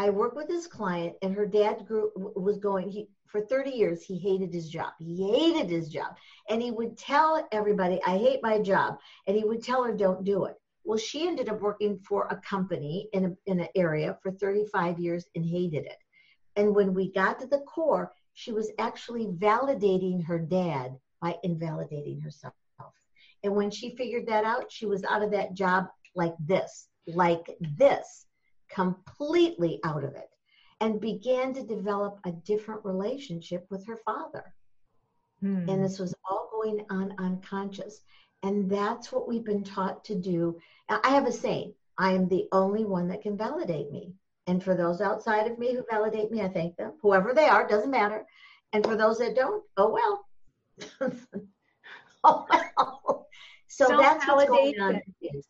[0.00, 4.02] i work with this client and her dad grew was going he for 30 years
[4.02, 4.92] he hated his job.
[4.98, 6.16] He hated his job.
[6.48, 8.98] And he would tell everybody i hate my job.
[9.26, 10.56] And he would tell her don't do it.
[10.84, 14.98] Well she ended up working for a company in, a, in an area for 35
[14.98, 15.98] years and hated it.
[16.56, 22.20] And when we got to the core she was actually validating her dad by invalidating
[22.20, 22.54] herself.
[23.44, 27.56] And when she figured that out she was out of that job like this like
[27.60, 28.26] this
[28.70, 30.30] completely out of it
[30.80, 34.54] and began to develop a different relationship with her father.
[35.40, 35.68] Hmm.
[35.70, 38.02] and this was all going on unconscious.
[38.42, 40.60] And that's what we've been taught to do.
[40.88, 44.12] I have a saying i am the only one that can validate me.
[44.46, 46.92] And for those outside of me who validate me i thank them.
[47.00, 48.26] Whoever they are doesn't matter.
[48.72, 51.10] And for those that don't oh well.
[52.22, 53.26] Oh well.
[53.68, 55.00] So that's what's going on.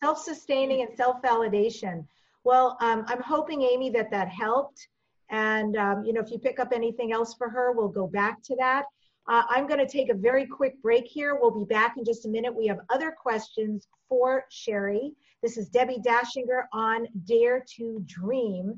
[0.01, 2.05] Self-sustaining and self-validation
[2.43, 4.87] Well, um, I'm hoping, Amy, that that helped.
[5.29, 8.41] And, um, you know, if you pick up anything else for her, we'll go back
[8.43, 8.85] to that.
[9.29, 11.37] Uh, I'm going to take a very quick break here.
[11.39, 12.53] We'll be back in just a minute.
[12.53, 15.13] We have other questions for Sherry.
[15.41, 18.75] This is Debbie Dachinger on Dare to Dream.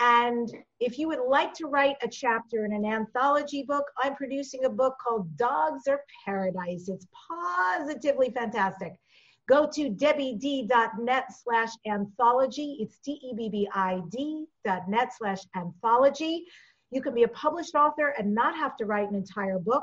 [0.00, 4.64] And if you would like to write a chapter in an anthology book, I'm producing
[4.64, 6.88] a book called Dogs Are Paradise.
[6.88, 8.94] It's positively fantastic.
[9.46, 12.78] Go to debbied.net slash anthology.
[12.80, 16.46] It's D-E-B-B-I-D dot net slash anthology.
[16.90, 19.82] You can be a published author and not have to write an entire book.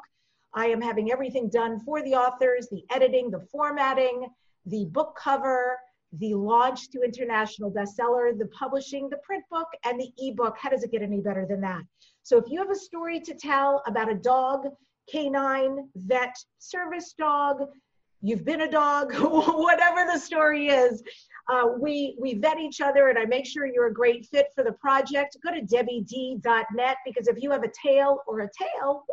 [0.53, 4.27] I am having everything done for the authors, the editing, the formatting,
[4.65, 5.77] the book cover,
[6.13, 10.57] the launch to international bestseller, the publishing, the print book, and the ebook.
[10.57, 11.81] How does it get any better than that?
[12.23, 14.67] So if you have a story to tell about a dog,
[15.09, 17.67] canine, vet, service dog,
[18.21, 21.03] you've been a dog, whatever the story is,
[21.49, 24.63] uh, we we vet each other and I make sure you're a great fit for
[24.63, 25.37] the project.
[25.43, 29.03] Go to debbied.net because if you have a tale or a tale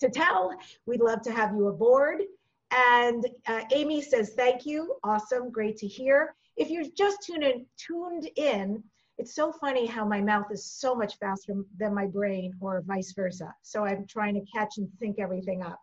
[0.00, 0.52] to tell,
[0.86, 2.22] we'd love to have you aboard.
[2.70, 4.96] And uh, Amy says, thank you.
[5.04, 5.50] Awesome.
[5.50, 6.34] Great to hear.
[6.56, 8.82] If you're just tuned in, tuned in,
[9.18, 13.12] it's so funny how my mouth is so much faster than my brain or vice
[13.12, 13.54] versa.
[13.62, 15.80] So I'm trying to catch and think everything up.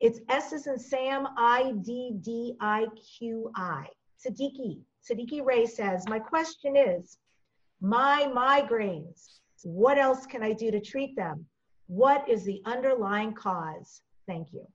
[0.00, 2.86] It's S as in Sam, I D D I
[3.18, 3.86] Q I.
[4.24, 4.80] Siddiqui.
[5.08, 7.18] Siddiqui Ray says, My question is
[7.80, 11.46] my migraines, what else can I do to treat them?
[11.86, 14.02] What is the underlying cause?
[14.26, 14.66] Thank you.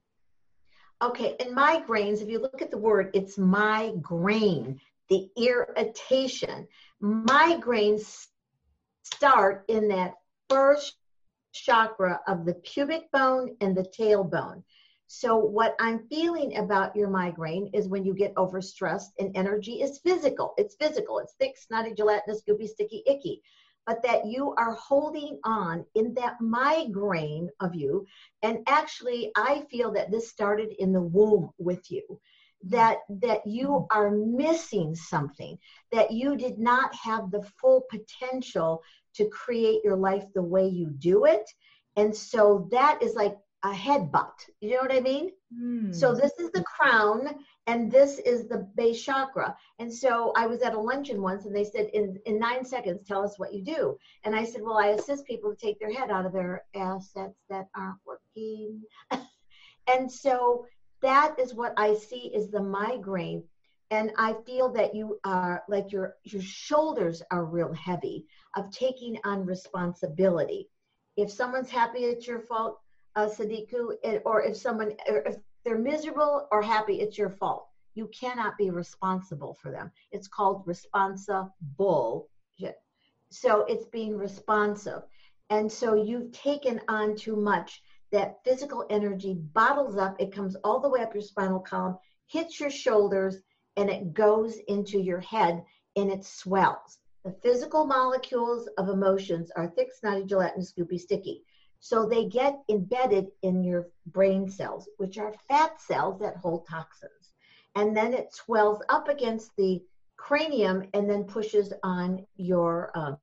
[1.02, 6.67] Okay, and migraines, if you look at the word, it's migraine, the irritation.
[7.02, 8.28] Migraines
[9.04, 10.13] start in that
[10.49, 10.95] first
[11.52, 14.63] chakra of the pubic bone and the tailbone.
[15.15, 19.99] So, what I'm feeling about your migraine is when you get overstressed and energy is
[19.99, 20.56] physical.
[20.58, 21.19] It's physical.
[21.19, 23.43] It's thick, snotty, gelatinous, goopy, sticky, icky
[23.86, 28.08] but that you are holding on in that migraine of you.
[28.41, 32.19] And actually, I feel that this started in the womb with you.
[32.63, 35.60] That that you are missing something,
[35.91, 38.82] that you did not have the full potential
[39.15, 41.47] to create your life the way you do it.
[41.97, 44.34] And so that is like a headbutt.
[44.60, 45.32] You know what I mean?
[45.58, 45.95] Mm.
[45.95, 47.30] So this is the crown
[47.65, 49.56] and this is the base chakra.
[49.80, 53.08] And so I was at a luncheon once and they said, in, in nine seconds,
[53.08, 53.97] tell us what you do.
[54.26, 57.39] And I said, well, I assist people to take their head out of their assets
[57.49, 58.82] that aren't working.
[59.93, 60.65] and so
[61.02, 63.43] that is what I see is the migraine.
[63.91, 69.19] And I feel that you are like your your shoulders are real heavy of taking
[69.23, 70.67] on responsibility.
[71.15, 72.80] If someone's happy, it's your fault,
[73.15, 73.95] uh, Sadiku,
[74.26, 77.67] or if someone, or if they're miserable or happy, it's your fault.
[77.95, 79.91] You cannot be responsible for them.
[80.12, 82.30] It's called responsible.
[83.30, 85.02] So it's being responsive.
[85.49, 87.82] And so you've taken on too much.
[88.12, 91.97] That physical energy bottles up, it comes all the way up your spinal column,
[92.28, 93.38] hits your shoulders,
[93.76, 95.63] and it goes into your head
[95.95, 96.99] and it swells.
[97.26, 101.43] The physical molecules of emotions are thick, snotty, gelatinous, goopy, sticky.
[101.84, 107.34] So they get embedded in your brain cells, which are fat cells that hold toxins.
[107.76, 109.84] And then it swells up against the
[110.15, 113.18] cranium and then pushes on your um,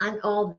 [0.00, 0.58] on all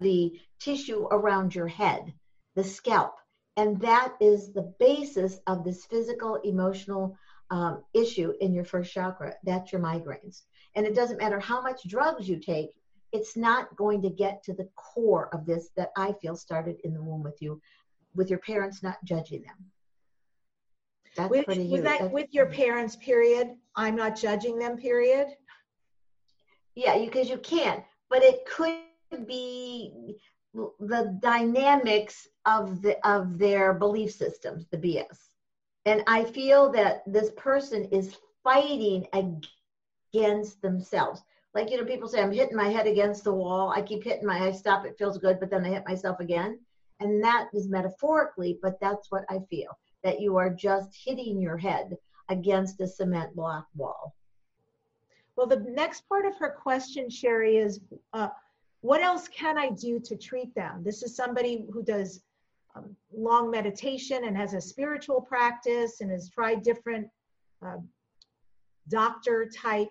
[0.00, 2.12] the tissue around your head,
[2.56, 3.14] the scalp.
[3.56, 7.16] And that is the basis of this physical, emotional
[7.50, 9.32] um, issue in your first chakra.
[9.44, 10.42] That's your migraines.
[10.74, 12.68] And it doesn't matter how much drugs you take,
[13.12, 16.92] it's not going to get to the core of this that I feel started in
[16.92, 17.60] the womb with you,
[18.14, 19.56] with your parents not judging them.
[21.16, 23.56] That's with, pretty with that with your parents, period.
[23.74, 25.28] I'm not judging them, period.
[26.74, 30.16] Yeah, because you, you can, but it could be
[30.52, 35.18] the dynamics of the of their belief systems, the BS.
[35.86, 39.06] And I feel that this person is fighting
[40.12, 41.22] against themselves.
[41.58, 43.72] Like, you know, people say, I'm hitting my head against the wall.
[43.74, 46.60] I keep hitting my, I stop, it feels good, but then I hit myself again.
[47.00, 51.56] And that is metaphorically, but that's what I feel that you are just hitting your
[51.56, 51.96] head
[52.28, 54.14] against a cement block wall.
[55.34, 57.80] Well, the next part of her question, Sherry, is
[58.12, 58.28] uh,
[58.82, 60.84] what else can I do to treat them?
[60.84, 62.22] This is somebody who does
[62.76, 67.08] um, long meditation and has a spiritual practice and has tried different
[67.66, 67.78] uh,
[68.88, 69.88] doctor type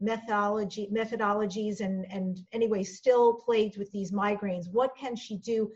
[0.00, 5.70] methodology methodologies and and anyway still plagued with these migraines what can she do?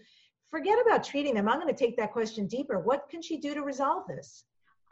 [0.50, 1.48] Forget about treating them.
[1.48, 2.78] I'm going to take that question deeper.
[2.78, 4.44] What can she do to resolve this?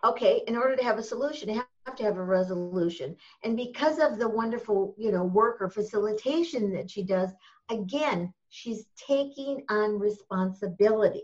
[0.05, 3.17] Okay in order to have a solution you have to have a resolution.
[3.43, 7.31] And because of the wonderful you know work or facilitation that she does
[7.71, 11.23] again she's taking on responsibility.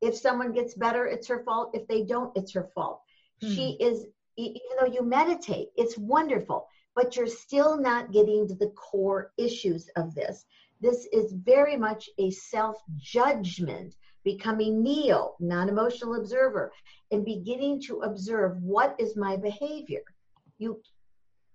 [0.00, 1.70] If someone gets better it's her fault.
[1.74, 3.00] If they don't it's her fault.
[3.40, 3.52] Hmm.
[3.52, 4.06] she is
[4.36, 6.68] even though you meditate it's wonderful
[6.98, 10.46] but you're still not getting to the core issues of this.
[10.80, 13.94] This is very much a self judgment,
[14.24, 16.72] becoming neo, non emotional observer,
[17.12, 20.02] and beginning to observe what is my behavior.
[20.58, 20.82] You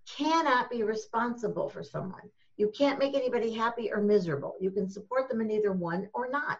[0.10, 2.30] cannot be responsible for someone.
[2.56, 4.56] You can't make anybody happy or miserable.
[4.62, 6.60] You can support them in either one or not.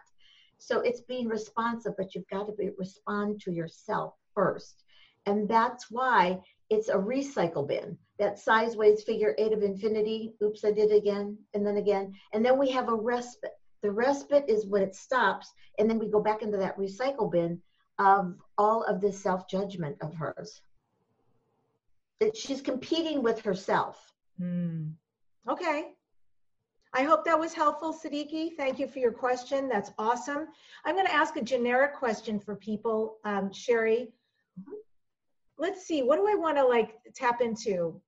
[0.58, 4.84] So it's being responsive, but you've got to be, respond to yourself first.
[5.24, 7.96] And that's why it's a recycle bin.
[8.18, 10.34] That sideways figure eight of infinity.
[10.42, 12.14] Oops, I did it again, and then again.
[12.32, 13.58] And then we have a respite.
[13.82, 17.60] The respite is when it stops, and then we go back into that recycle bin
[17.98, 20.60] of all of this self judgment of hers.
[22.20, 24.12] That she's competing with herself.
[24.38, 24.90] Hmm.
[25.48, 25.92] Okay.
[26.96, 28.56] I hope that was helpful, Siddiqui.
[28.56, 29.68] Thank you for your question.
[29.68, 30.46] That's awesome.
[30.84, 34.12] I'm going to ask a generic question for people, um, Sherry.
[35.58, 38.00] Let's see, what do I want to like tap into?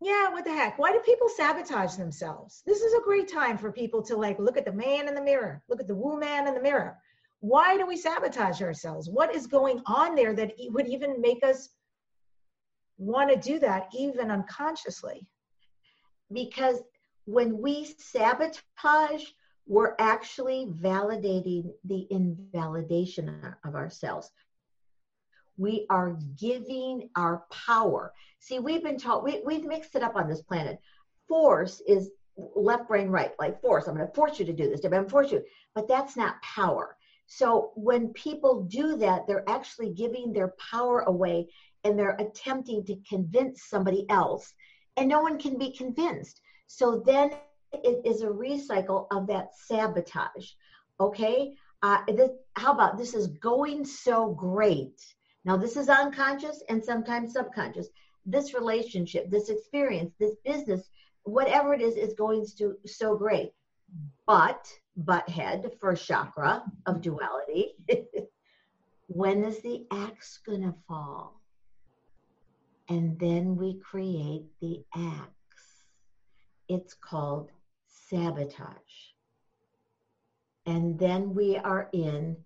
[0.00, 0.78] Yeah, what the heck?
[0.78, 2.62] Why do people sabotage themselves?
[2.66, 5.22] This is a great time for people to like look at the man in the
[5.22, 6.98] mirror, look at the woo man in the mirror.
[7.40, 9.08] Why do we sabotage ourselves?
[9.08, 11.70] What is going on there that would even make us
[12.98, 15.26] want to do that, even unconsciously?
[16.32, 16.82] Because
[17.24, 19.24] when we sabotage,
[19.66, 24.30] we're actually validating the invalidation of ourselves
[25.56, 28.12] we are giving our power.
[28.38, 30.78] See, we've been taught, we, we've mixed it up on this planet.
[31.28, 33.86] Force is left brain right, like force.
[33.86, 34.84] I'm going to force you to do this.
[34.84, 35.42] I'm going to force you.
[35.74, 36.96] But that's not power.
[37.26, 41.48] So when people do that, they're actually giving their power away
[41.84, 44.52] and they're attempting to convince somebody else,
[44.96, 46.40] and no one can be convinced.
[46.66, 47.30] So then
[47.72, 50.50] it is a recycle of that sabotage.
[50.98, 55.00] Okay, uh, this, how about this is going so great
[55.46, 57.86] now, this is unconscious and sometimes subconscious.
[58.26, 60.90] This relationship, this experience, this business,
[61.22, 63.52] whatever it is, is going to so great.
[64.26, 64.66] But,
[64.96, 67.74] butt head, first chakra of duality,
[69.06, 71.40] when is the axe going to fall?
[72.88, 75.84] And then we create the axe.
[76.68, 77.50] It's called
[77.86, 79.12] sabotage.
[80.66, 82.36] And then we are in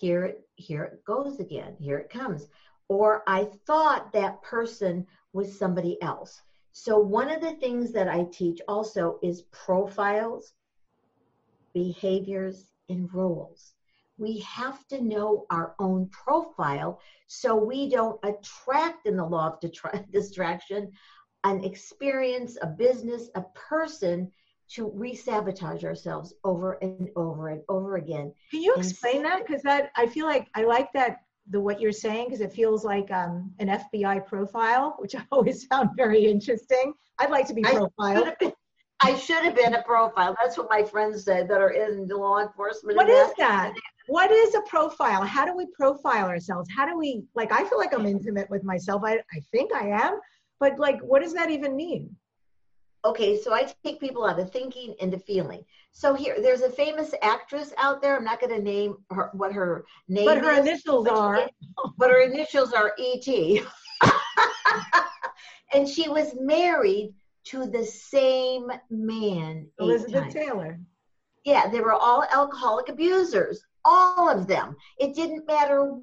[0.00, 2.46] here here it goes again here it comes.
[2.88, 6.40] Or i thought that person was somebody else.
[6.72, 10.52] So one of the things that i teach also is profiles
[11.74, 13.72] behaviors and roles.
[14.18, 20.10] We have to know our own profile so we don't attract in the law of
[20.10, 20.90] distraction
[21.44, 24.30] an experience a business a person
[24.74, 28.32] to re-sabotage ourselves over and over and over again.
[28.50, 29.46] Can you explain and, that?
[29.46, 31.18] Because that I feel like I like that
[31.50, 35.64] the what you're saying because it feels like um, an FBI profile, which I always
[35.64, 36.94] found very interesting.
[37.18, 38.32] I'd like to be profiled.
[39.04, 40.36] I should have been a profile.
[40.40, 42.96] That's what my friends said that are in the law enforcement.
[42.96, 43.74] What is that?
[44.06, 45.24] What is a profile?
[45.24, 46.68] How do we profile ourselves?
[46.74, 47.52] How do we like?
[47.52, 49.02] I feel like I'm intimate with myself.
[49.04, 50.20] I I think I am,
[50.60, 52.14] but like, what does that even mean?
[53.04, 55.64] Okay, so I take people out of thinking into feeling.
[55.92, 58.16] So here, there's a famous actress out there.
[58.16, 60.26] I'm not going to name her what her name.
[60.26, 61.50] But her is, initials but are.
[61.98, 63.62] but her initials are E.T.
[65.74, 69.68] and she was married to the same man.
[69.78, 70.80] Elizabeth Taylor.
[71.44, 74.76] Yeah, they were all alcoholic abusers, all of them.
[74.98, 75.98] It didn't matter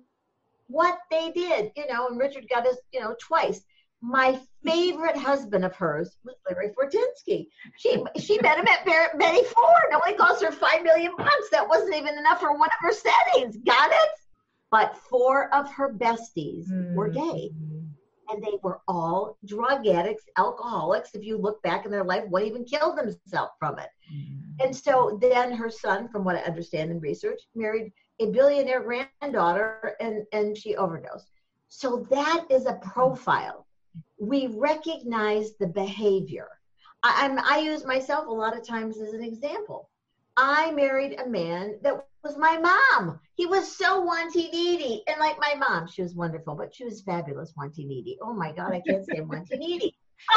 [0.67, 2.07] what they did, you know.
[2.07, 3.61] And Richard got his, you know, twice
[4.01, 7.47] my favorite husband of hers was Larry Fortensky.
[7.77, 8.85] She she met him at
[9.17, 9.83] Betty Ford.
[9.91, 11.49] Nobody cost her five million bucks.
[11.51, 13.57] That wasn't even enough for one of her settings.
[13.57, 14.09] Got it?
[14.71, 16.95] But four of her besties mm-hmm.
[16.95, 17.51] were gay.
[18.31, 21.15] And they were all drug addicts, alcoholics.
[21.15, 23.89] If you look back in their life, one even killed himself from it.
[24.13, 24.65] Mm-hmm.
[24.65, 29.95] And so then her son, from what I understand in research, married a billionaire granddaughter
[29.99, 31.31] and, and she overdosed.
[31.69, 33.65] So that is a profile
[34.19, 36.47] we recognize the behavior.
[37.03, 39.89] I, I'm, I use myself a lot of times as an example.
[40.37, 43.19] I married a man that was my mom.
[43.35, 45.03] He was so wanty needy.
[45.07, 48.17] And like my mom, she was wonderful, but she was fabulous wanty needy.
[48.21, 49.95] Oh my God, I can't say wanty needy.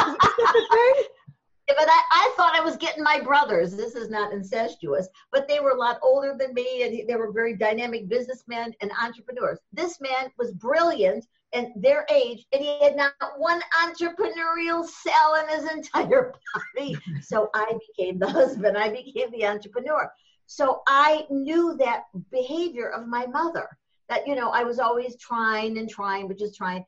[1.67, 3.75] but I, I thought I was getting my brothers.
[3.75, 7.31] This is not incestuous, but they were a lot older than me and they were
[7.31, 9.59] very dynamic businessmen and entrepreneurs.
[9.71, 15.47] This man was brilliant and their age, and he had not one entrepreneurial cell in
[15.49, 16.33] his entire
[16.75, 16.97] body.
[17.21, 20.11] So I became the husband, I became the entrepreneur.
[20.47, 23.67] So I knew that behavior of my mother
[24.09, 26.83] that, you know, I was always trying and trying, but just trying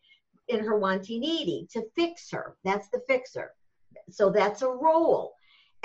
[0.48, 2.56] in her wanting needy to fix her.
[2.64, 3.52] That's the fixer.
[4.10, 5.35] So that's a role.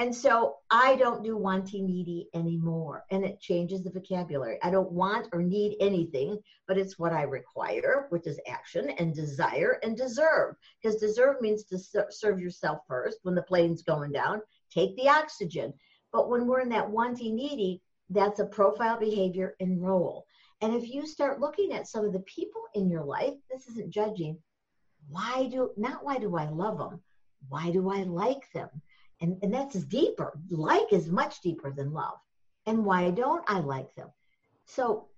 [0.01, 3.05] And so I don't do wanting needy anymore.
[3.11, 4.59] And it changes the vocabulary.
[4.63, 9.15] I don't want or need anything, but it's what I require, which is action and
[9.15, 10.55] desire and deserve.
[10.83, 11.79] Because deserve means to
[12.09, 14.41] serve yourself first when the plane's going down,
[14.71, 15.75] take the oxygen.
[16.15, 20.25] But when we're in that wanting needy, that's a profile behavior and role.
[20.63, 23.91] And if you start looking at some of the people in your life, this isn't
[23.91, 24.39] judging.
[25.11, 27.03] Why do, not why do I love them?
[27.51, 28.71] Why do I like them?
[29.21, 30.39] And, and that's deeper.
[30.51, 32.19] Like is much deeper than love.
[32.67, 34.09] And why don't I like them?
[34.67, 35.09] So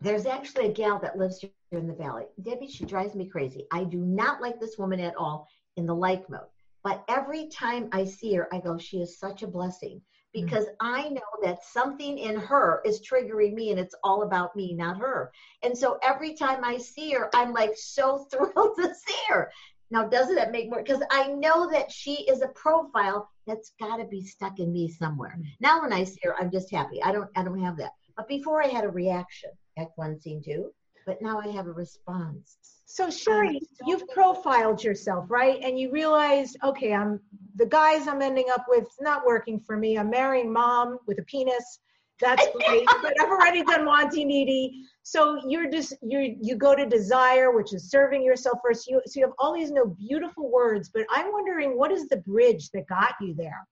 [0.00, 2.24] there's actually a gal that lives here in the valley.
[2.42, 3.66] Debbie, she drives me crazy.
[3.72, 6.40] I do not like this woman at all in the like mode.
[6.84, 10.00] But every time I see her, I go, she is such a blessing
[10.32, 10.86] because mm-hmm.
[10.86, 14.98] I know that something in her is triggering me and it's all about me, not
[14.98, 15.32] her.
[15.62, 19.50] And so every time I see her, I'm like so thrilled to see her.
[19.90, 20.82] Now, doesn't that make more?
[20.82, 24.88] Because I know that she is a profile that's got to be stuck in me
[24.88, 25.38] somewhere.
[25.60, 27.02] Now, when I see her, I'm just happy.
[27.02, 27.92] I don't, I don't have that.
[28.16, 30.72] But before I had a reaction, Act One, Scene Two,
[31.06, 32.58] but now I have a response.
[32.84, 35.60] So, Sherry, um, you've profiled yourself, right?
[35.62, 37.20] And you realize, okay, I'm
[37.56, 39.96] the guys I'm ending up with not working for me.
[39.96, 41.80] I'm marrying mom with a penis.
[42.20, 42.86] That's great.
[43.02, 44.82] but I've already done wanting needy.
[45.02, 48.88] So you're just you you go to desire, which is serving yourself first.
[48.88, 52.18] You so you have all these no beautiful words, but I'm wondering what is the
[52.18, 53.66] bridge that got you there?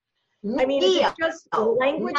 [0.58, 2.16] I mean, is it just oh, language?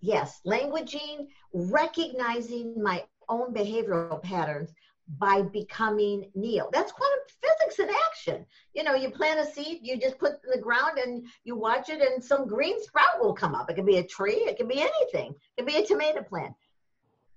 [0.00, 4.70] Yes, languaging, recognizing my own behavioral patterns
[5.18, 6.68] by becoming Neo.
[6.72, 8.46] That's quantum physics in action.
[8.72, 11.90] You know, you plant a seed, you just put in the ground and you watch
[11.90, 13.70] it, and some green sprout will come up.
[13.70, 16.54] It can be a tree, it can be anything, it can be a tomato plant.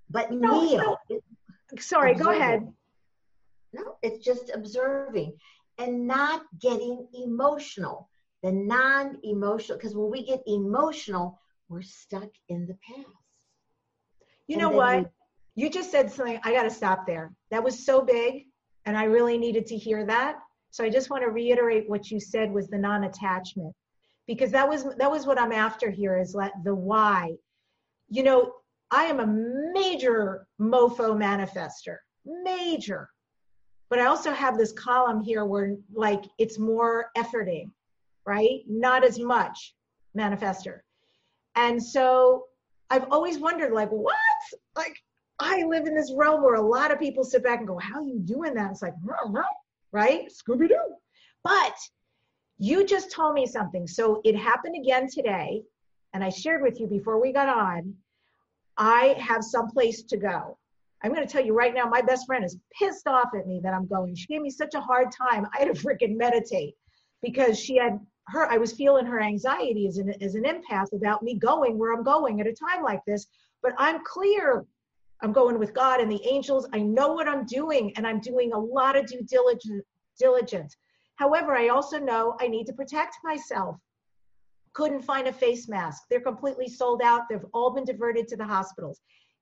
[0.09, 0.97] But no, Neo.
[1.09, 1.19] No.
[1.79, 2.33] Sorry, observing.
[2.33, 2.73] go ahead.
[3.73, 5.33] No, it's just observing
[5.77, 8.09] and not getting emotional.
[8.43, 11.39] The non emotional, because when we get emotional,
[11.69, 13.07] we're stuck in the past.
[14.47, 15.11] You and know what?
[15.57, 16.39] You just said something.
[16.43, 17.33] I got to stop there.
[17.49, 18.45] That was so big,
[18.85, 20.37] and I really needed to hear that.
[20.69, 23.73] So I just want to reiterate what you said was the non-attachment,
[24.27, 27.33] because that was that was what I'm after here is let the why.
[28.07, 28.53] You know,
[28.91, 29.25] I am a
[29.73, 33.09] major mofo manifester, major.
[33.89, 37.71] But I also have this column here where like it's more efforting,
[38.27, 38.59] right?
[38.67, 39.73] Not as much
[40.15, 40.81] manifester.
[41.55, 42.45] And so
[42.91, 44.15] I've always wondered like what?
[44.75, 44.95] Like
[45.39, 47.99] I live in this realm where a lot of people sit back and go, "How
[47.99, 48.93] are you doing that?" It's like,
[49.91, 50.29] right?
[50.29, 50.95] Scooby Doo.
[51.43, 51.75] But
[52.57, 53.87] you just told me something.
[53.87, 55.63] So it happened again today,
[56.13, 57.95] and I shared with you before we got on
[58.77, 60.57] I have someplace to go.
[61.03, 63.59] I'm going to tell you right now, my best friend is pissed off at me
[63.63, 64.15] that I'm going.
[64.15, 65.47] She gave me such a hard time.
[65.53, 66.75] I had to freaking meditate
[67.21, 71.23] because she had her, I was feeling her anxiety as an, as an empath about
[71.23, 73.27] me going where I'm going at a time like this.
[73.61, 74.65] But I'm clear.
[75.21, 76.67] I'm going with God and the angels.
[76.73, 79.83] I know what I'm doing and I'm doing a lot of due diligence.
[80.19, 80.75] diligence.
[81.15, 83.77] However, I also know I need to protect myself
[84.77, 86.03] couldn't find a face mask.
[86.07, 87.23] They're completely sold out.
[87.27, 89.01] They've all been diverted to the hospitals.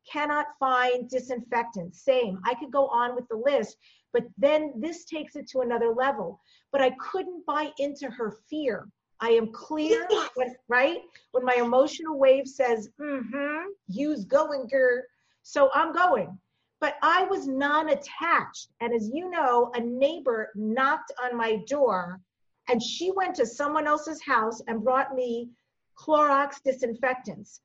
[0.09, 1.93] Cannot find disinfectant.
[1.93, 2.39] Same.
[2.45, 3.75] I could go on with the list,
[4.13, 6.39] but then this takes it to another level.
[6.71, 8.87] But I couldn't buy into her fear.
[9.19, 10.99] I am clear, when, right?
[11.31, 15.03] When my emotional wave says, mm-hmm, use going, girl.
[15.47, 16.39] So I'm going.
[16.81, 18.69] but I was non attached.
[18.81, 22.19] And as you know, a neighbor knocked on my door
[22.67, 25.49] and she went to someone else's house and brought me
[25.97, 27.61] Clorox disinfectants.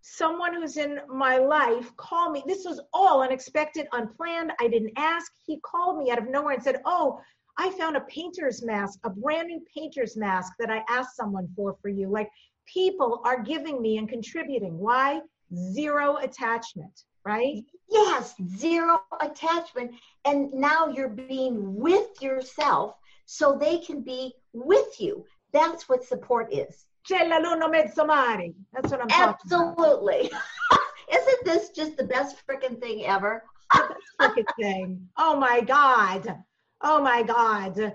[0.00, 2.42] Someone who's in my life called me.
[2.46, 4.52] This was all unexpected, unplanned.
[4.60, 5.30] I didn't ask.
[5.44, 7.20] He called me out of nowhere and said, Oh,
[7.58, 11.76] I found a painter's mask, a brand new painter's mask that I asked someone for
[11.82, 12.08] for you.
[12.08, 12.30] Like
[12.66, 14.78] people are giving me and contributing.
[14.78, 15.20] Why?
[15.54, 17.62] Zero attachment, right?
[17.88, 19.92] Yes, zero attachment.
[20.24, 22.96] And now you're being with yourself
[23.26, 25.24] so they can be with you.
[25.52, 26.86] That's what support is.
[27.08, 28.06] C'è la luna mezzo.
[28.06, 29.38] That's what I'm talking about.
[29.44, 30.30] Absolutely.
[31.12, 33.42] Isn't this just the best freaking thing ever?
[34.20, 35.08] freaking thing.
[35.18, 36.42] Oh my God.
[36.80, 37.94] Oh my God.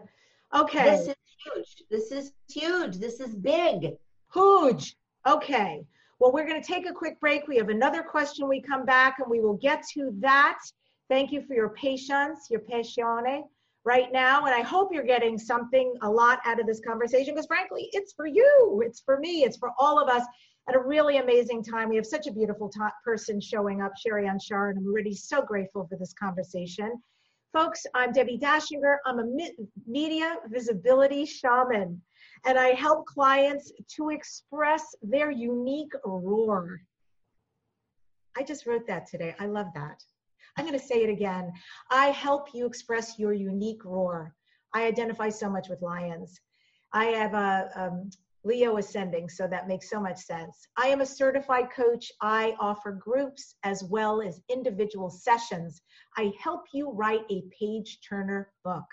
[0.53, 0.83] Okay.
[0.83, 1.83] This is huge.
[1.89, 2.97] This is huge.
[2.97, 3.93] This is big.
[4.33, 4.95] Huge.
[5.25, 5.85] Okay.
[6.19, 7.47] Well, we're going to take a quick break.
[7.47, 8.47] We have another question.
[8.47, 10.59] We come back and we will get to that.
[11.09, 13.43] Thank you for your patience, your patione
[13.85, 14.45] right now.
[14.45, 18.13] And I hope you're getting something a lot out of this conversation because, frankly, it's
[18.13, 20.25] for you, it's for me, it's for all of us
[20.67, 21.87] at a really amazing time.
[21.87, 25.41] We have such a beautiful t- person showing up, Sherry Anshara, and I'm already so
[25.41, 27.01] grateful for this conversation.
[27.53, 28.97] Folks, I'm Debbie Dachinger.
[29.05, 29.25] I'm a
[29.87, 32.01] media visibility shaman,
[32.45, 36.81] and I help clients to express their unique roar.
[38.37, 39.35] I just wrote that today.
[39.39, 40.03] I love that.
[40.57, 41.51] I'm going to say it again.
[41.91, 44.35] I help you express your unique roar.
[44.73, 46.39] I identify so much with lions.
[46.93, 48.09] I have a um,
[48.43, 50.67] Leo ascending, so that makes so much sense.
[50.77, 52.11] I am a certified coach.
[52.21, 55.81] I offer groups as well as individual sessions.
[56.15, 58.85] I help you write a page turner book.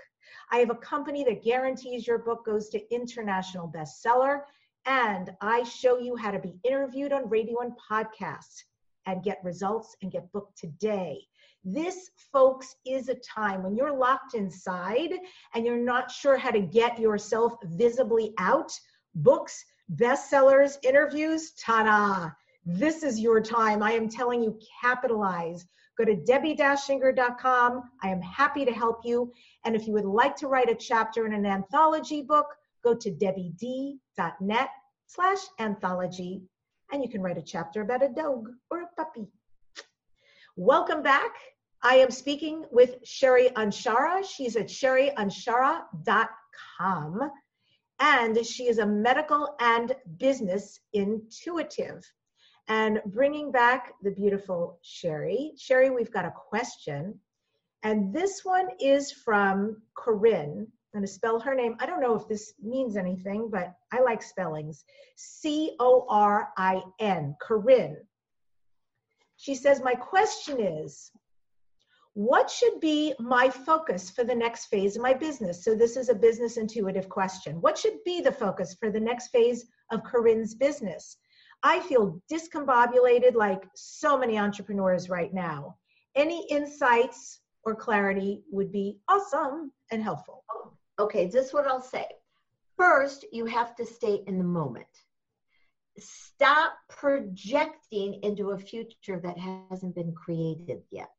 [0.50, 4.42] I have a company that guarantees your book goes to international bestseller,
[4.86, 8.62] and I show you how to be interviewed on radio and podcasts
[9.06, 11.20] and get results and get booked today.
[11.64, 15.12] This, folks, is a time when you're locked inside
[15.54, 18.70] and you're not sure how to get yourself visibly out
[19.14, 19.64] books,
[19.94, 22.30] bestsellers, interviews, ta-da.
[22.66, 23.82] This is your time.
[23.82, 25.66] I am telling you, capitalize.
[25.96, 27.82] Go to debbiedachinger.com.
[28.02, 29.32] I am happy to help you.
[29.64, 32.46] And if you would like to write a chapter in an anthology book,
[32.82, 34.68] go to debbied.net
[35.06, 36.42] slash anthology.
[36.92, 39.28] And you can write a chapter about a dog or a puppy.
[40.56, 41.32] Welcome back.
[41.82, 44.24] I am speaking with Sherry Anshara.
[44.24, 47.30] She's at sherryanshara.com
[48.00, 52.02] and she is a medical and business intuitive.
[52.68, 55.52] And bringing back the beautiful Sherry.
[55.58, 57.18] Sherry, we've got a question.
[57.82, 60.66] And this one is from Corinne.
[60.94, 61.76] I'm going to spell her name.
[61.80, 64.84] I don't know if this means anything, but I like spellings.
[65.16, 67.98] C O R I N, Corinne.
[69.36, 71.10] She says, My question is
[72.14, 75.64] what should be my focus for the next phase of my business?
[75.64, 77.60] So, this is a business intuitive question.
[77.60, 81.16] What should be the focus for the next phase of Corinne's business?
[81.66, 85.78] I feel discombobulated like so many entrepreneurs right now.
[86.14, 90.44] Any insights or clarity would be awesome and helpful.
[90.98, 92.06] Okay, this is what I'll say.
[92.76, 94.86] First, you have to stay in the moment.
[95.98, 101.14] Stop projecting into a future that hasn't been created yet.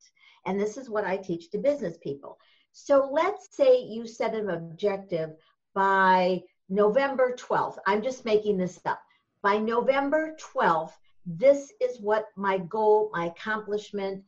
[0.45, 2.37] And this is what I teach to business people.
[2.71, 5.31] So let's say you set an objective
[5.73, 7.77] by November 12th.
[7.87, 9.01] I'm just making this up.
[9.45, 10.93] By November 12th,
[11.27, 14.23] this is what my goal, my accomplishment,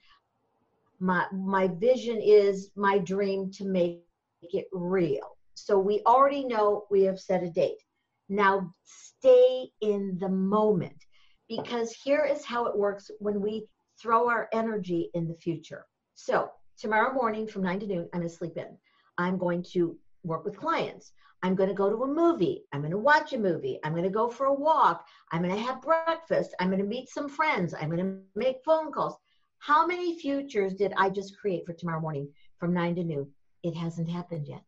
[1.00, 4.04] my my vision is, my dream to make
[4.42, 5.36] it real.
[5.56, 7.82] So we already know we have set a date.
[8.30, 11.04] Now stay in the moment
[11.50, 13.66] because here is how it works when we
[14.00, 15.88] throw our energy in the future.
[16.14, 18.78] So tomorrow morning from 9 to noon, I'm going to sleep in.
[19.18, 21.12] I'm going to work with clients.
[21.44, 22.64] I'm going to go to a movie.
[22.74, 23.80] I'm going to watch a movie.
[23.84, 25.06] I'm going to go for a walk.
[25.32, 26.56] I'm going to have breakfast.
[26.60, 27.74] I'm going to meet some friends.
[27.74, 29.16] I'm going to make phone calls.
[29.60, 33.32] How many futures did I just create for tomorrow morning from 9 to noon?
[33.64, 34.64] It hasn't happened yet.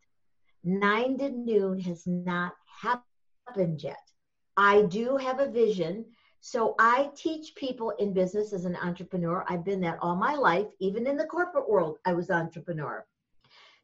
[0.63, 4.11] 9 to noon has not happened yet.
[4.57, 6.05] I do have a vision
[6.41, 9.43] so I teach people in business as an entrepreneur.
[9.49, 13.05] I've been that all my life, even in the corporate world, I was an entrepreneur.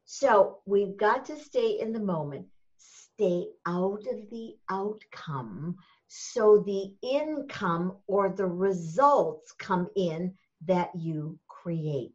[0.05, 2.45] So we've got to stay in the moment,
[2.77, 5.75] stay out of the outcome
[6.07, 10.33] so the income or the results come in
[10.65, 12.13] that you create.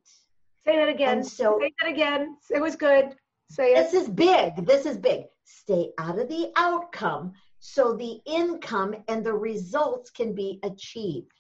[0.65, 1.19] Say that again.
[1.19, 2.37] And so say that again.
[2.51, 3.17] It was good.
[3.51, 3.91] Say it.
[3.91, 4.65] This is big.
[4.67, 5.25] This is big.
[5.45, 11.33] Stay out of the outcome so the income and the results can be achieved.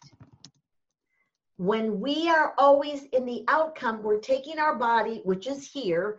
[1.56, 6.18] When we are always in the outcome, we're taking our body, which is here,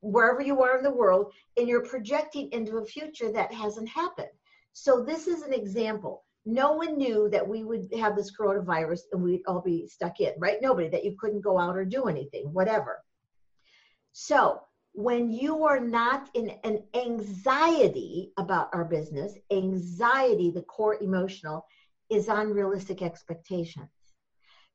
[0.00, 4.28] wherever you are in the world, and you're projecting into a future that hasn't happened.
[4.72, 6.24] So, this is an example.
[6.46, 10.32] No one knew that we would have this coronavirus and we'd all be stuck in,
[10.38, 10.58] right?
[10.62, 13.02] Nobody, that you couldn't go out or do anything, whatever.
[14.12, 14.60] So,
[14.92, 21.66] when you are not in an anxiety about our business, anxiety, the core emotional,
[22.10, 23.90] is unrealistic expectations.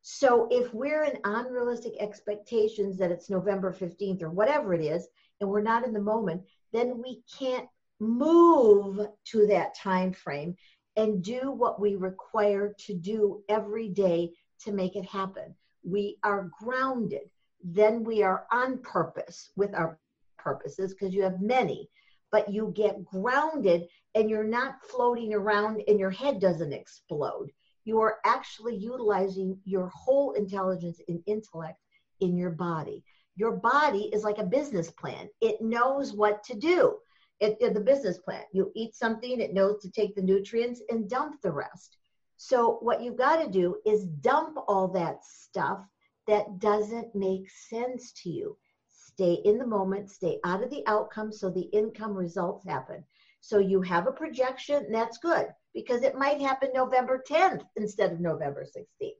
[0.05, 5.07] So if we're in unrealistic expectations that it's November 15th or whatever it is,
[5.39, 6.43] and we're not in the moment,
[6.73, 7.69] then we can't
[8.01, 10.57] move to that time frame
[10.97, 14.33] and do what we require to do every day
[14.65, 15.55] to make it happen.
[15.85, 17.29] We are grounded.
[17.63, 19.97] Then we are on purpose with our
[20.37, 21.89] purposes because you have many,
[22.29, 27.53] but you get grounded and you're not floating around and your head doesn't explode
[27.85, 31.79] you are actually utilizing your whole intelligence and intellect
[32.21, 33.03] in your body.
[33.35, 35.27] Your body is like a business plan.
[35.41, 36.97] It knows what to do.
[37.39, 38.43] It, the business plan.
[38.53, 41.97] You eat something, it knows to take the nutrients and dump the rest.
[42.37, 45.79] So what you've got to do is dump all that stuff
[46.27, 48.57] that doesn't make sense to you.
[48.87, 53.03] Stay in the moment, stay out of the outcome so the income results happen.
[53.45, 58.21] So you have a projection, that's good because it might happen November 10th instead of
[58.21, 59.17] November 16th.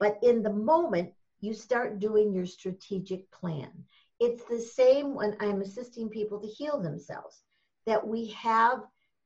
[0.00, 3.70] But in the moment, you start doing your strategic plan.
[4.18, 7.44] It's the same when I'm assisting people to heal themselves,
[7.86, 8.80] that we have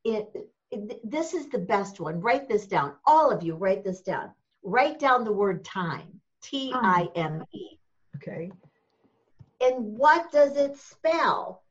[0.04, 0.28] it.
[1.02, 2.20] This is the best one.
[2.20, 2.96] Write this down.
[3.06, 4.30] All of you, write this down.
[4.62, 6.20] Write down the word time.
[6.42, 7.78] T I M E.
[8.16, 8.52] Okay.
[9.62, 11.62] And what does it spell?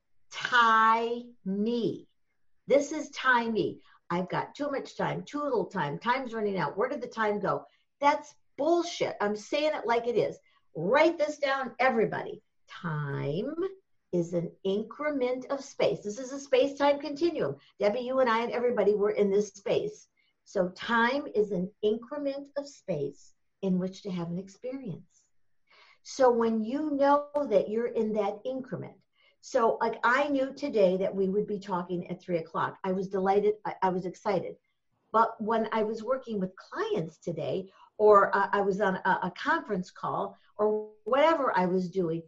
[1.45, 2.07] Me.
[2.67, 3.79] This is timey.
[4.09, 6.77] I've got too much time, too little time, time's running out.
[6.77, 7.65] Where did the time go?
[7.99, 9.15] That's bullshit.
[9.19, 10.37] I'm saying it like it is.
[10.75, 12.41] Write this down, everybody.
[12.69, 13.53] Time
[14.11, 16.01] is an increment of space.
[16.03, 17.55] This is a space time continuum.
[17.79, 20.07] Debbie, you and I and everybody were in this space.
[20.45, 25.21] So, time is an increment of space in which to have an experience.
[26.03, 28.95] So, when you know that you're in that increment,
[29.45, 32.77] so, like, I knew today that we would be talking at three o'clock.
[32.85, 33.55] I was delighted.
[33.65, 34.55] I, I was excited.
[35.11, 37.67] But when I was working with clients today,
[37.97, 42.21] or uh, I was on a, a conference call, or whatever I was doing,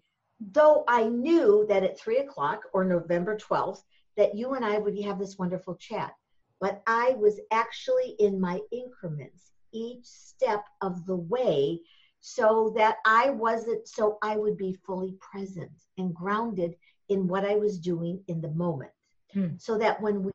[0.52, 3.84] though I knew that at three o'clock or November 12th,
[4.18, 6.12] that you and I would have this wonderful chat.
[6.60, 11.80] But I was actually in my increments each step of the way
[12.20, 16.76] so that I wasn't, so I would be fully present and grounded
[17.10, 18.92] in what I was doing in the moment.
[19.34, 19.50] Hmm.
[19.58, 20.32] So that when we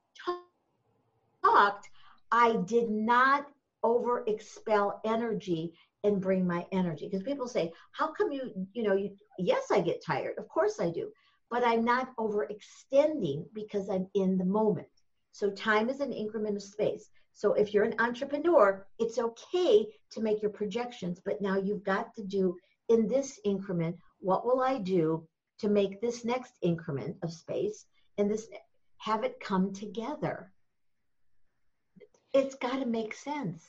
[1.45, 1.89] talked,
[2.31, 3.47] I did not
[3.83, 5.73] over expel energy
[6.05, 7.07] and bring my energy.
[7.07, 10.35] Because people say, How come you, you know, you, yes, I get tired.
[10.39, 11.11] Of course I do.
[11.51, 14.87] But I'm not overextending because I'm in the moment.
[15.33, 17.11] So time is an increment of space.
[17.33, 22.14] So if you're an entrepreneur, it's okay to make your projections, but now you've got
[22.16, 22.57] to do
[22.89, 25.27] in this increment, what will I do
[25.61, 27.87] to make this next increment of space
[28.19, 28.49] and this
[28.99, 30.53] have it come together.
[32.33, 33.65] It's got to make sense.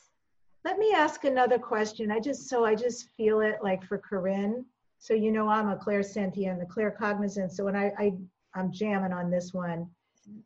[0.63, 2.11] Let me ask another question.
[2.11, 4.65] I just so I just feel it like for Corinne.
[4.99, 7.51] So you know I'm a clairsentient, the claircognizant.
[7.51, 8.13] So when I, I
[8.53, 9.89] I'm jamming on this one,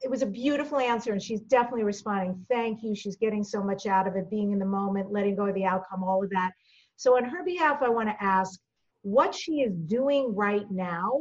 [0.02, 2.46] it was a beautiful answer, and she's definitely responding.
[2.50, 2.96] Thank you.
[2.96, 5.66] She's getting so much out of it, being in the moment, letting go of the
[5.66, 6.52] outcome, all of that.
[6.96, 8.60] So on her behalf, I want to ask
[9.02, 11.20] what she is doing right now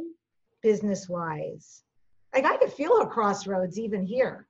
[0.65, 1.83] business wise.
[2.33, 4.47] Like I could feel her crossroads even here.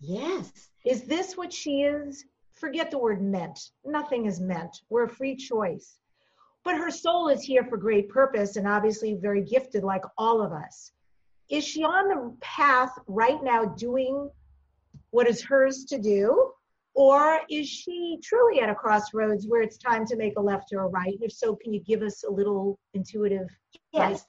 [0.00, 0.50] Yes.
[0.84, 2.24] Is this what she is?
[2.50, 3.70] Forget the word meant.
[3.84, 4.82] Nothing is meant.
[4.90, 6.00] We're a free choice.
[6.64, 10.50] But her soul is here for great purpose and obviously very gifted, like all of
[10.50, 10.90] us.
[11.48, 14.28] Is she on the path right now doing
[15.10, 16.50] what is hers to do?
[16.94, 20.80] Or is she truly at a crossroads where it's time to make a left or
[20.80, 21.16] a right?
[21.20, 23.48] If so, can you give us a little intuitive?
[23.92, 24.26] Yes.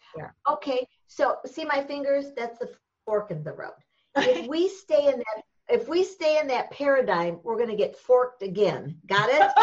[0.50, 0.88] Okay.
[1.16, 2.32] So see my fingers?
[2.36, 2.70] That's the
[3.06, 3.74] fork in the road.
[4.16, 7.98] If we stay in that if we stay in that paradigm, we're going to get
[7.98, 8.98] forked again.
[9.08, 9.40] Got it?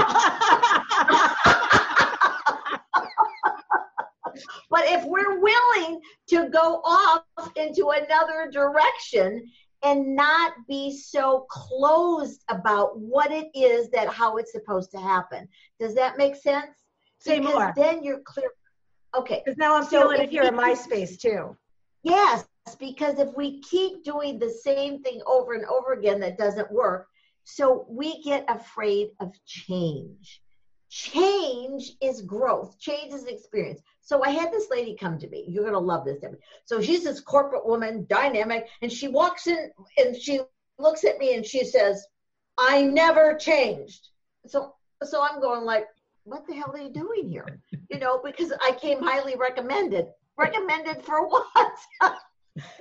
[4.70, 7.24] but if we're willing to go off
[7.57, 9.46] into another direction
[9.82, 15.48] and not be so closed about what it is that how it's supposed to happen.
[15.78, 16.76] Does that make sense?
[17.18, 17.72] Say because more.
[17.76, 18.51] Then you're clear.
[19.16, 19.42] Okay.
[19.44, 21.56] Because now I'm so feeling it here in my space too.
[22.02, 22.46] Yes,
[22.78, 27.08] because if we keep doing the same thing over and over again that doesn't work,
[27.44, 30.42] so we get afraid of change.
[30.88, 35.62] change is growth change is experience so i had this lady come to me you're
[35.62, 36.36] going to love this Debbie.
[36.64, 40.40] so she's this corporate woman dynamic and she walks in and she
[40.78, 42.04] looks at me and she says
[42.58, 44.08] i never changed
[44.46, 45.86] so so i'm going like
[46.24, 47.60] what the hell are you doing here?
[47.90, 50.06] You know because i came highly recommended
[50.38, 51.78] recommended for what?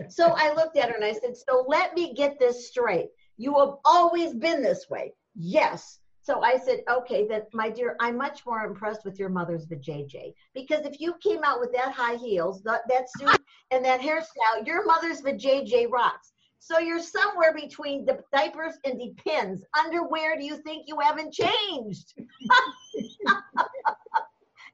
[0.09, 3.09] So i looked at her and i said so let me get this straight.
[3.37, 5.13] You have always been this way.
[5.35, 5.99] Yes.
[6.21, 10.33] So I said, okay, then my dear, I'm much more impressed with your mother's vajayjay.
[10.53, 14.65] Because if you came out with that high heels, that, that suit, and that hairstyle,
[14.65, 16.33] your mother's vajayjay rocks.
[16.59, 19.63] So you're somewhere between the diapers and the pins.
[19.77, 22.13] Underwear, do you think you haven't changed?
[22.17, 23.17] Isn't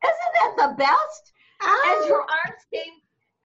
[0.01, 1.33] that the best?
[1.61, 2.07] As oh.
[2.09, 2.93] her arms came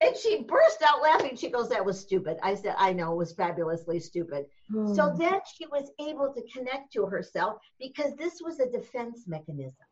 [0.01, 1.37] and she burst out laughing.
[1.37, 2.37] She goes, That was stupid.
[2.41, 4.45] I said, I know, it was fabulously stupid.
[4.71, 5.17] So hmm.
[5.17, 9.85] then she was able to connect to herself because this was a defense mechanism.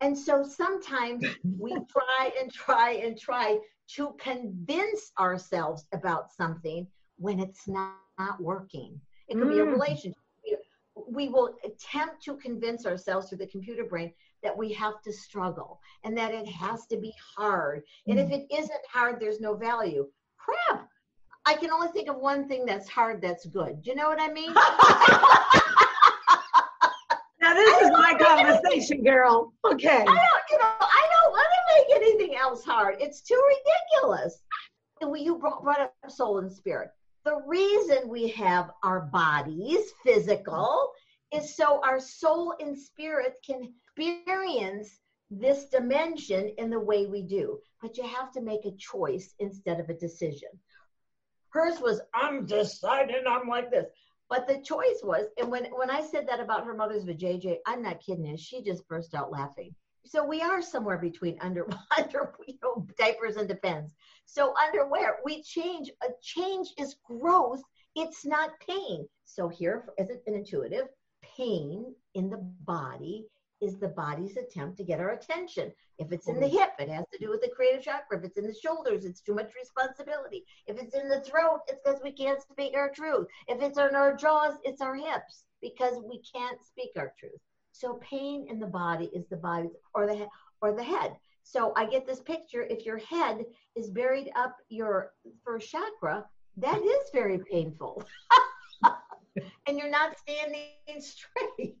[0.00, 1.24] And so sometimes
[1.58, 3.58] we try and try and try
[3.94, 6.86] to convince ourselves about something
[7.18, 8.98] when it's not, not working.
[9.28, 9.54] It could mm.
[9.54, 9.72] be a hmm.
[9.72, 10.18] relationship.
[11.08, 14.12] We will attempt to convince ourselves through the computer brain
[14.42, 17.82] that we have to struggle and that it has to be hard.
[18.06, 18.32] And if mm.
[18.32, 20.08] it isn't hard, there's no value.
[20.38, 20.88] Crap.
[21.44, 23.82] I can only think of one thing that's hard that's good.
[23.82, 24.52] Do you know what I mean?
[27.40, 29.52] now this is my conversation, girl.
[29.64, 29.88] Okay.
[29.88, 30.16] I don't,
[30.50, 32.96] you know, I don't want to make anything else hard.
[33.00, 34.42] It's too ridiculous.
[35.00, 36.90] And you brought up soul and spirit.
[37.26, 40.92] The reason we have our bodies, physical,
[41.34, 47.58] is so our soul and spirit can experience this dimension in the way we do.
[47.82, 50.50] But you have to make a choice instead of a decision.
[51.48, 53.86] Hers was, I'm deciding I'm like this.
[54.28, 57.82] But the choice was, and when, when I said that about her mother's vajayjay, I'm
[57.82, 59.74] not kidding you, she just burst out laughing.
[60.06, 61.66] So we are somewhere between under,
[61.98, 63.94] under you know, diapers and depends.
[64.24, 65.90] So underwear, we change.
[66.02, 67.62] A change is growth.
[67.94, 69.06] It's not pain.
[69.24, 70.88] So here, as an intuitive,
[71.36, 73.26] pain in the body
[73.60, 75.72] is the body's attempt to get our attention.
[75.98, 76.58] If it's in the mm-hmm.
[76.58, 78.18] hip, it has to do with the creative chakra.
[78.18, 80.44] If it's in the shoulders, it's too much responsibility.
[80.66, 83.26] If it's in the throat, it's because we can't speak our truth.
[83.48, 87.40] If it's on our jaws, it's our hips because we can't speak our truth.
[87.78, 90.26] So pain in the body is the body or the
[90.62, 91.14] or the head.
[91.42, 92.62] So I get this picture.
[92.62, 93.44] If your head
[93.76, 95.12] is buried up your
[95.44, 96.24] first chakra,
[96.56, 98.02] that is very painful.
[99.66, 100.70] and you're not standing
[101.00, 101.76] straight.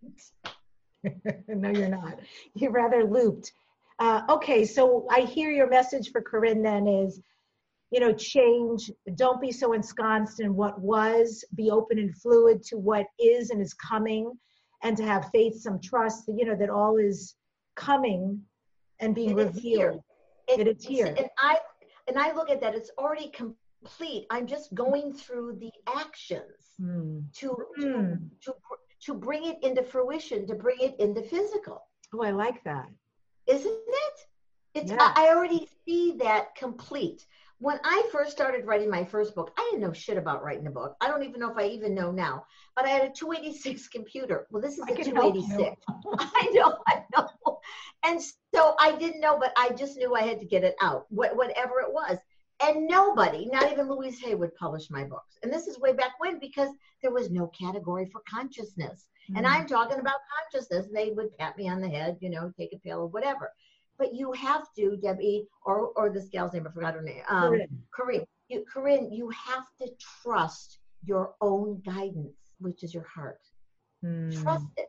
[1.48, 2.18] no, you're not.
[2.54, 3.52] You're rather looped.
[3.98, 7.22] Uh, okay, so I hear your message for Corinne then is,
[7.90, 8.90] you know, change.
[9.14, 11.42] Don't be so ensconced in what was.
[11.54, 14.38] Be open and fluid to what is and is coming,
[14.82, 16.24] and to have faith, some trust.
[16.28, 17.34] You know that all is
[17.74, 18.42] coming
[19.00, 20.02] and being and revealed.
[20.48, 21.06] It, it is here.
[21.06, 21.58] And I
[22.08, 22.74] and I look at that.
[22.74, 24.26] It's already complete.
[24.30, 27.24] I'm just going through the actions mm.
[27.34, 27.82] to, mm.
[27.82, 28.14] to hmm.
[28.44, 28.52] to
[29.02, 31.82] to bring it into fruition, to bring it into physical.
[32.14, 32.88] Oh, I like that.
[33.46, 34.26] Isn't it?
[34.74, 35.12] It's yeah.
[35.14, 37.26] I already see that complete.
[37.58, 40.70] When I first started writing my first book, I didn't know shit about writing a
[40.70, 40.94] book.
[41.00, 42.44] I don't even know if I even know now.
[42.74, 44.46] But I had a 286 computer.
[44.50, 45.76] Well, this is I a 286.
[46.18, 47.60] I know, I know.
[48.04, 51.06] And so I didn't know, but I just knew I had to get it out,
[51.08, 52.18] whatever it was.
[52.62, 55.36] And nobody, not even Louise Hay, would publish my books.
[55.42, 56.70] And this is way back when because
[57.02, 59.08] there was no category for consciousness.
[59.28, 59.38] Mm-hmm.
[59.38, 60.20] And I'm talking about
[60.52, 60.86] consciousness.
[60.92, 63.52] They would pat me on the head, you know, take a pill or whatever.
[63.98, 67.22] But you have to, Debbie, or or this gal's name, I forgot her name.
[67.28, 67.82] Um, Corinne.
[67.94, 68.24] Corinne.
[68.48, 69.90] You, Corinne, you have to
[70.22, 73.40] trust your own guidance, which is your heart.
[74.04, 74.42] Mm.
[74.42, 74.88] Trust it.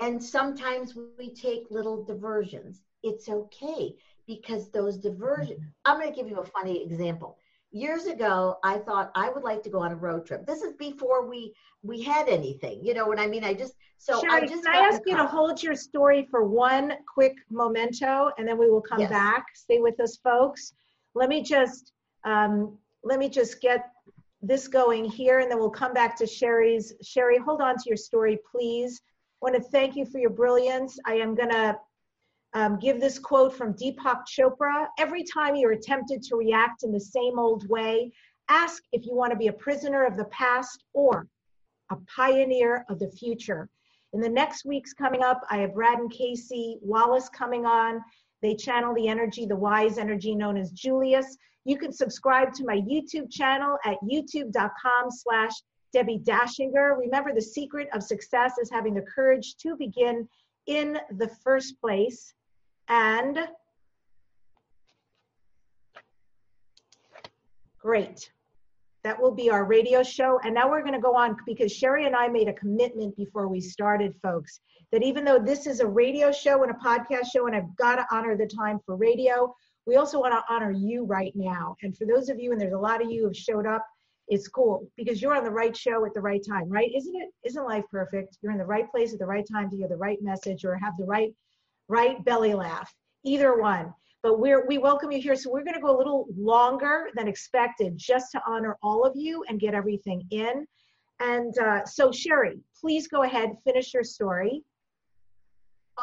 [0.00, 2.82] And sometimes we take little diversions.
[3.02, 3.94] It's okay
[4.26, 5.90] because those diversions, mm-hmm.
[5.92, 7.38] I'm going to give you a funny example.
[7.72, 10.46] Years ago, I thought I would like to go on a road trip.
[10.46, 12.84] This is before we we had anything.
[12.84, 13.44] You know what I mean?
[13.44, 16.44] I just so Sherry, I just can I ask you to hold your story for
[16.44, 19.10] one quick memento, and then we will come yes.
[19.10, 19.46] back.
[19.54, 20.72] Stay with us, folks.
[21.14, 21.92] Let me just
[22.24, 23.90] um, let me just get
[24.42, 26.92] this going here, and then we'll come back to Sherry's.
[27.02, 29.00] Sherry, hold on to your story, please.
[29.42, 30.98] I want to thank you for your brilliance.
[31.04, 31.78] I am going to
[32.54, 37.00] um, give this quote from Deepak Chopra Every time you're tempted to react in the
[37.00, 38.12] same old way,
[38.48, 41.26] ask if you want to be a prisoner of the past or
[41.90, 43.68] a pioneer of the future.
[44.12, 48.00] In the next weeks coming up, I have Brad and Casey Wallace coming on.
[48.42, 51.36] They channel the energy, the wise energy known as Julius.
[51.64, 55.52] You can subscribe to my YouTube channel at youtube.com slash
[55.92, 56.96] Debbie Dachinger.
[56.98, 60.28] Remember, the secret of success is having the courage to begin
[60.66, 62.34] in the first place.
[62.88, 63.48] And
[67.78, 68.30] great.
[69.04, 70.40] That will be our radio show.
[70.42, 73.46] And now we're going to go on because Sherry and I made a commitment before
[73.46, 74.60] we started, folks,
[74.90, 77.96] that even though this is a radio show and a podcast show, and I've got
[77.96, 79.54] to honor the time for radio,
[79.86, 81.76] we also want to honor you right now.
[81.82, 83.86] And for those of you, and there's a lot of you who have showed up,
[84.28, 86.90] it's cool because you're on the right show at the right time, right?
[86.94, 87.30] Isn't it?
[87.44, 88.38] Isn't life perfect?
[88.42, 90.76] You're in the right place at the right time to hear the right message or
[90.76, 91.32] have the right,
[91.88, 92.92] right belly laugh.
[93.24, 93.92] Either one
[94.26, 97.28] but we're we welcome you here so we're going to go a little longer than
[97.28, 100.66] expected just to honor all of you and get everything in
[101.20, 104.62] and uh, so sherry please go ahead finish your story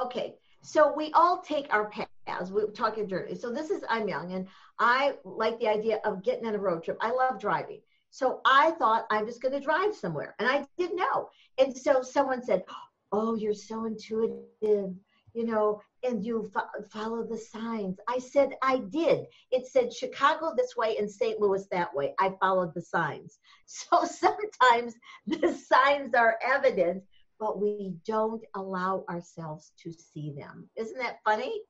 [0.01, 4.31] okay so we all take our paths we're talking journey so this is i'm young
[4.31, 4.47] and
[4.79, 7.81] i like the idea of getting on a road trip i love driving
[8.13, 12.01] so i thought i'm just going to drive somewhere and i didn't know and so
[12.01, 12.63] someone said
[13.11, 14.93] oh you're so intuitive
[15.33, 17.97] you know, and you fo- follow the signs.
[18.07, 19.25] I said, I did.
[19.51, 21.39] It said Chicago this way and St.
[21.39, 22.13] Louis that way.
[22.19, 23.39] I followed the signs.
[23.65, 24.93] So sometimes
[25.25, 27.01] the signs are evident,
[27.39, 30.69] but we don't allow ourselves to see them.
[30.75, 31.61] Isn't that funny?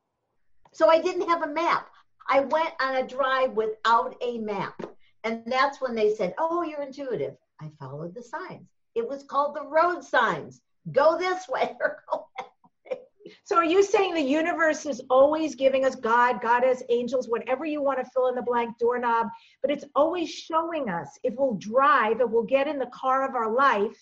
[0.73, 1.87] So I didn't have a map.
[2.27, 4.81] I went on a drive without a map.
[5.23, 7.35] And that's when they said, Oh, you're intuitive.
[7.61, 8.67] I followed the signs.
[8.95, 10.61] It was called the road signs.
[10.91, 12.47] Go this way or go that
[12.85, 12.99] way.
[13.43, 17.65] so are you saying the universe is always giving us God, God has angels, whatever
[17.65, 19.27] you want to fill in the blank doorknob,
[19.61, 23.35] but it's always showing us if we'll drive, if we'll get in the car of
[23.35, 23.97] our life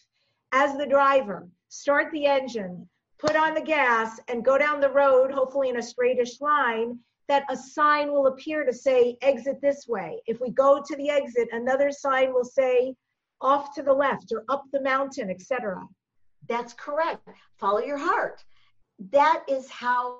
[0.51, 5.31] as the driver, start the engine, put on the gas, and go down the road,
[5.31, 6.99] hopefully in a straightish line,
[7.31, 10.21] that a sign will appear to say exit this way.
[10.27, 12.95] If we go to the exit, another sign will say
[13.39, 15.81] off to the left or up the mountain, etc.
[16.47, 17.27] That's correct.
[17.57, 18.43] Follow your heart
[19.09, 20.19] that is how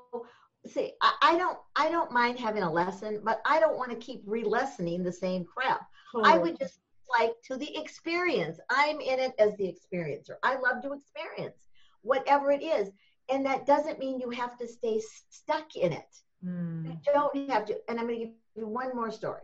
[0.66, 3.98] see I, I, don't i don't mind having a lesson but i don't want to
[3.98, 5.82] keep re-lessoning the same crap
[6.24, 6.80] i would just
[7.20, 11.68] like to the experience i'm in it as the experiencer i love to experience
[12.02, 12.90] whatever it is
[13.30, 16.86] and that doesn't mean you have to stay stuck in it mm.
[16.86, 19.42] you don't have to and i'm going to give you one more story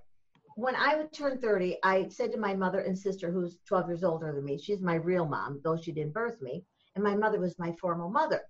[0.56, 4.34] when i turned 30 i said to my mother and sister who's 12 years older
[4.34, 6.64] than me she's my real mom though she didn't birth me
[6.95, 8.41] and my mother was my formal mother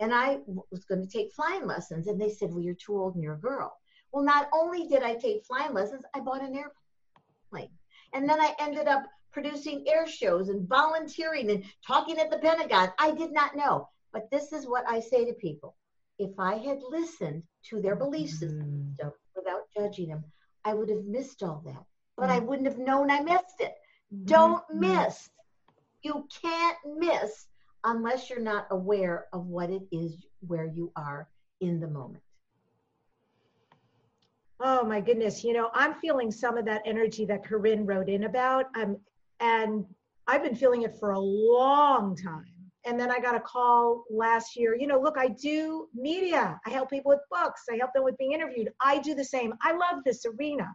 [0.00, 0.38] and I
[0.70, 2.06] was going to take flying lessons.
[2.06, 3.72] And they said, Well, you're too old and you're a girl.
[4.12, 7.70] Well, not only did I take flying lessons, I bought an airplane.
[8.12, 12.88] And then I ended up producing air shows and volunteering and talking at the Pentagon.
[12.98, 13.88] I did not know.
[14.12, 15.76] But this is what I say to people
[16.20, 19.12] if I had listened to their belief system mm.
[19.34, 20.22] without judging them,
[20.64, 21.82] I would have missed all that.
[22.16, 22.32] But mm.
[22.32, 23.72] I wouldn't have known I missed it.
[24.14, 24.26] Mm.
[24.26, 25.30] Don't miss.
[26.02, 27.46] You can't miss
[27.84, 31.28] unless you're not aware of what it is where you are
[31.60, 32.22] in the moment.
[34.60, 35.42] Oh my goodness.
[35.42, 38.66] You know, I'm feeling some of that energy that Corinne wrote in about.
[38.76, 38.98] Um,
[39.40, 39.86] and
[40.26, 42.49] I've been feeling it for a long time.
[42.86, 44.74] And then I got a call last year.
[44.74, 46.58] You know, look, I do media.
[46.66, 47.62] I help people with books.
[47.70, 48.70] I help them with being interviewed.
[48.82, 49.52] I do the same.
[49.62, 50.74] I love this arena.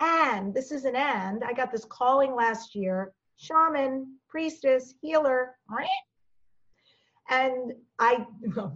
[0.00, 1.42] And this is an and.
[1.42, 5.56] I got this calling last year shaman, priestess, healer,
[7.28, 8.24] and I,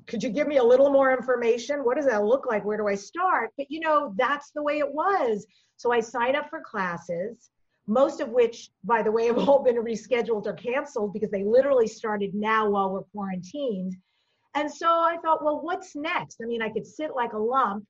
[0.06, 1.84] could you give me a little more information?
[1.84, 2.64] What does that look like?
[2.64, 3.50] Where do I start?
[3.56, 5.46] But you know, that's the way it was.
[5.76, 7.50] So I signed up for classes,
[7.90, 11.88] most of which, by the way, have all been rescheduled or canceled because they literally
[11.88, 13.96] started now while we're quarantined.
[14.54, 16.38] And so I thought, well, what's next?
[16.40, 17.84] I mean, I could sit like a lump,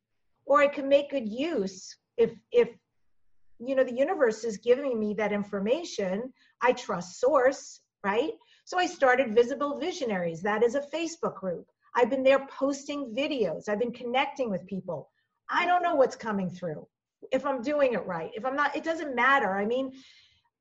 [0.47, 2.71] or I could make good use if if
[3.59, 6.33] you know the universe is giving me that information.
[6.63, 8.33] I trust source, right?
[8.65, 10.41] So I started Visible Visionaries.
[10.41, 11.67] That is a Facebook group.
[11.95, 13.69] I've been there posting videos.
[13.69, 15.11] I've been connecting with people.
[15.51, 16.87] I don't know what's coming through.
[17.33, 19.57] If I'm doing it right, if I'm not, it doesn't matter.
[19.57, 19.93] I mean,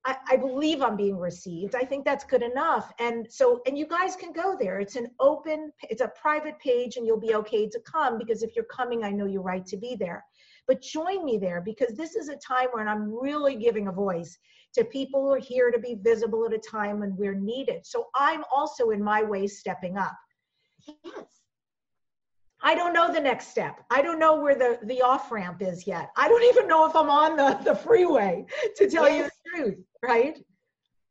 [0.05, 1.75] I, I, believe I'm being received.
[1.75, 2.91] I think that's good enough.
[2.99, 4.79] And so, and you guys can go there.
[4.79, 8.55] It's an open, it's a private page, and you'll be okay to come because if
[8.55, 10.23] you're coming, I know you're right to be there.
[10.67, 14.37] But join me there because this is a time when I'm really giving a voice
[14.75, 17.85] to people who are here to be visible at a time when we're needed.
[17.85, 20.15] So I'm also in my way stepping up.
[21.03, 21.25] Yes.
[22.61, 23.81] I don't know the next step.
[23.89, 26.11] I don't know where the, the off ramp is yet.
[26.17, 28.45] I don't even know if I'm on the, the freeway
[28.75, 29.17] to tell yes.
[29.17, 30.45] you the truth, right?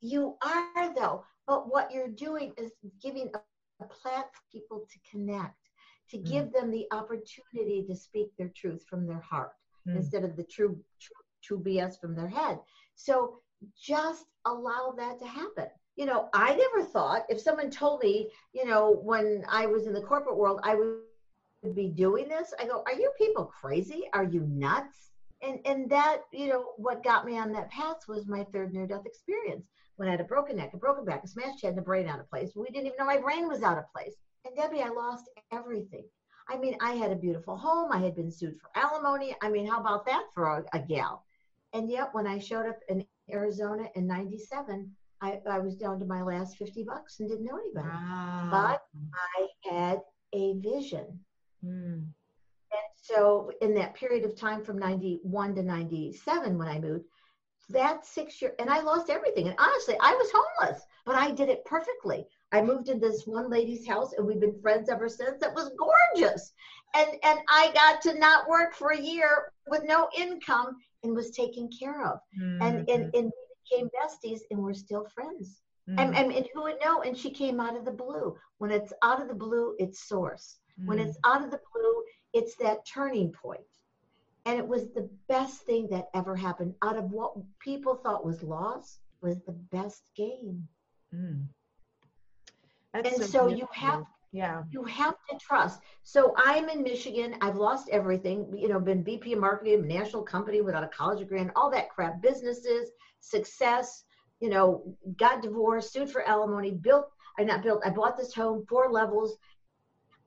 [0.01, 1.25] You are though.
[1.47, 2.73] But what you're doing is
[3.03, 3.39] giving a,
[3.79, 5.55] platform for people to connect,
[6.11, 6.29] to mm.
[6.29, 9.53] give them the opportunity to speak their truth from their heart
[9.89, 9.95] mm.
[9.95, 12.59] instead of the true, true true BS from their head.
[12.95, 13.41] So
[13.81, 15.67] just allow that to happen.
[15.97, 19.93] you know, I never thought if someone told me, you know, when I was in
[19.93, 20.99] the corporate world, I would
[21.75, 22.55] be doing this.
[22.61, 24.05] I go, are you people crazy?
[24.13, 25.11] Are you nuts?
[25.43, 28.87] And and that, you know, what got me on that path was my third near
[28.87, 31.79] death experience when I had a broken neck, a broken back, a smashed head, and
[31.79, 32.53] a brain out of place.
[32.55, 34.15] We didn't even know my brain was out of place.
[34.45, 36.05] And Debbie, I lost everything.
[36.49, 37.93] I mean, I had a beautiful home.
[37.93, 39.37] I had been sued for alimony.
[39.43, 41.25] I mean, how about that for a, a gal?
[41.75, 44.91] And yet, when I showed up in Arizona in 97,
[45.21, 47.89] I, I was down to my last 50 bucks and didn't know anybody.
[47.89, 48.49] Wow.
[48.51, 48.83] But
[49.15, 50.01] I had
[50.33, 51.21] a vision.
[51.65, 52.07] Mm.
[52.71, 57.05] And so, in that period of time from 91 to 97, when I moved,
[57.71, 59.49] that six year, and I lost everything.
[59.49, 62.27] And honestly, I was homeless, but I did it perfectly.
[62.53, 65.39] I moved into this one lady's house, and we've been friends ever since.
[65.41, 66.53] That was gorgeous,
[66.95, 71.31] and and I got to not work for a year with no income and was
[71.31, 72.63] taken care of, Mm.
[72.63, 75.61] and and and we became besties, and we're still friends.
[75.89, 76.01] Mm.
[76.01, 77.03] And, and and who would know?
[77.03, 78.35] And she came out of the blue.
[78.59, 80.59] When it's out of the blue, it's source.
[80.85, 81.09] When Mm.
[81.09, 83.67] it's out of the blue, it's that turning point.
[84.45, 86.75] And it was the best thing that ever happened.
[86.83, 90.67] Out of what people thought was loss, was the best gain.
[91.13, 91.49] Mm.
[92.95, 94.63] And so you have yeah.
[94.71, 95.81] you have to trust.
[96.03, 97.37] So I'm in Michigan.
[97.41, 98.57] I've lost everything.
[98.57, 101.91] You know, been VP of marketing, national company without a college degree, and all that
[101.91, 102.21] crap.
[102.23, 104.05] Businesses, success.
[104.41, 107.11] You know, got divorced, sued for alimony, built.
[107.39, 107.83] I not built.
[107.85, 109.37] I bought this home, four levels,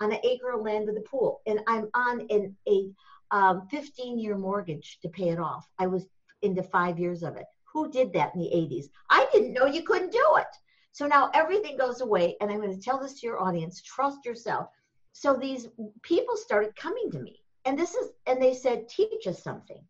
[0.02, 2.90] on an acre of land with a pool, and I'm on an a
[3.32, 5.66] um, 15 year mortgage to pay it off.
[5.80, 6.08] I was
[6.42, 7.46] into five years of it.
[7.72, 8.86] Who did that in the 80s?
[9.10, 10.48] I didn't know you couldn't do it.
[10.92, 14.26] So now everything goes away, and I'm going to tell this to your audience trust
[14.26, 14.68] yourself.
[15.14, 15.70] So these
[16.02, 19.82] people started coming to me, and this is, and they said, teach us something.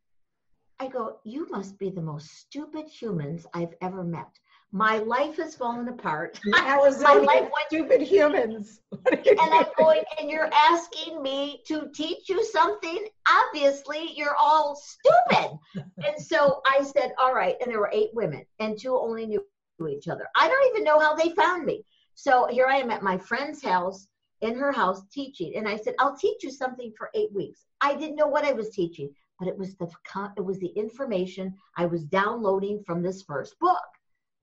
[0.79, 4.31] I go, you must be the most stupid humans I've ever met.
[4.71, 6.39] My life has fallen apart.
[6.57, 8.79] Amazonian life went- stupid humans.
[8.89, 13.07] What are you And I'm going, and you're asking me to teach you something?
[13.27, 15.57] Obviously, you're all stupid.
[15.75, 17.55] and so I said, all right.
[17.61, 19.43] And there were eight women, and two only knew
[19.89, 20.27] each other.
[20.35, 21.83] I don't even know how they found me.
[22.13, 24.07] So here I am at my friend's house,
[24.41, 25.53] in her house, teaching.
[25.55, 27.65] And I said, I'll teach you something for eight weeks.
[27.81, 29.09] I didn't know what I was teaching,
[29.39, 29.89] but it was the
[30.37, 33.81] it was the information I was downloading from this first book.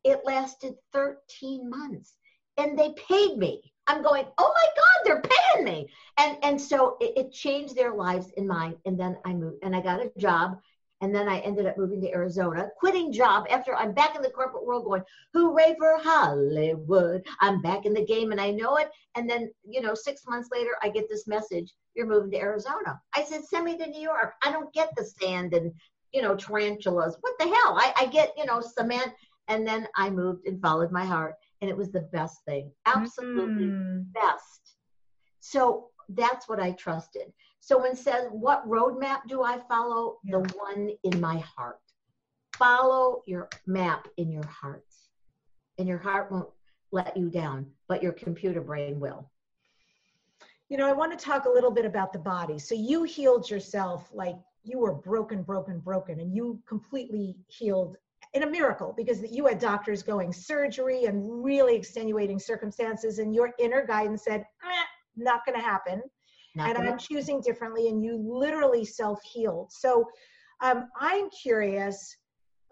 [0.05, 2.17] It lasted 13 months,
[2.57, 3.63] and they paid me.
[3.87, 5.89] I'm going, oh my God, they're paying me.
[6.19, 8.77] And and so it, it changed their lives and mine.
[8.85, 10.59] And then I moved and I got a job.
[11.01, 14.31] And then I ended up moving to Arizona, quitting job after I'm back in the
[14.31, 17.25] corporate world going, hooray for Hollywood.
[17.41, 18.91] I'm back in the game and I know it.
[19.15, 23.01] And then, you know, six months later, I get this message, you're moving to Arizona.
[23.15, 24.35] I said, send me to New York.
[24.43, 25.73] I don't get the sand and,
[26.13, 27.17] you know, tarantulas.
[27.21, 27.79] What the hell?
[27.79, 29.13] I, I get, you know, cement.
[29.49, 31.35] And then I moved and followed my heart.
[31.61, 32.71] And it was the best thing.
[32.87, 34.13] Absolutely Mm.
[34.13, 34.77] best.
[35.41, 37.33] So that's what I trusted.
[37.61, 40.19] So when says, what roadmap do I follow?
[40.25, 41.81] The one in my heart.
[42.57, 44.85] Follow your map in your heart.
[45.79, 46.49] And your heart won't
[46.93, 49.31] let you down, but your computer brain will.
[50.69, 52.59] You know, I want to talk a little bit about the body.
[52.59, 57.97] So you healed yourself like you were broken, broken, broken, and you completely healed
[58.35, 63.53] in a miracle because you had doctors going surgery and really extenuating circumstances, and your
[63.59, 64.85] inner guidance said, "Eh,
[65.17, 66.03] not going to happen.
[66.55, 69.71] Not and I'm choosing differently, and you literally self healed.
[69.71, 70.07] So
[70.61, 72.17] um, I'm curious.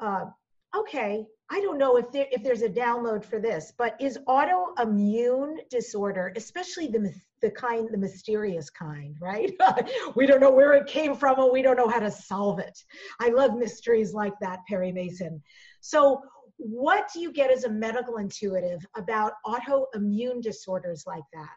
[0.00, 0.26] Uh,
[0.74, 5.56] okay, I don't know if there if there's a download for this, but is autoimmune
[5.70, 6.98] disorder, especially the
[7.42, 9.52] the kind, the mysterious kind, right?
[10.14, 12.78] we don't know where it came from, and we don't know how to solve it.
[13.20, 15.42] I love mysteries like that, Perry Mason.
[15.80, 16.22] So.
[16.58, 21.50] What do you get as a medical intuitive about autoimmune disorders like that?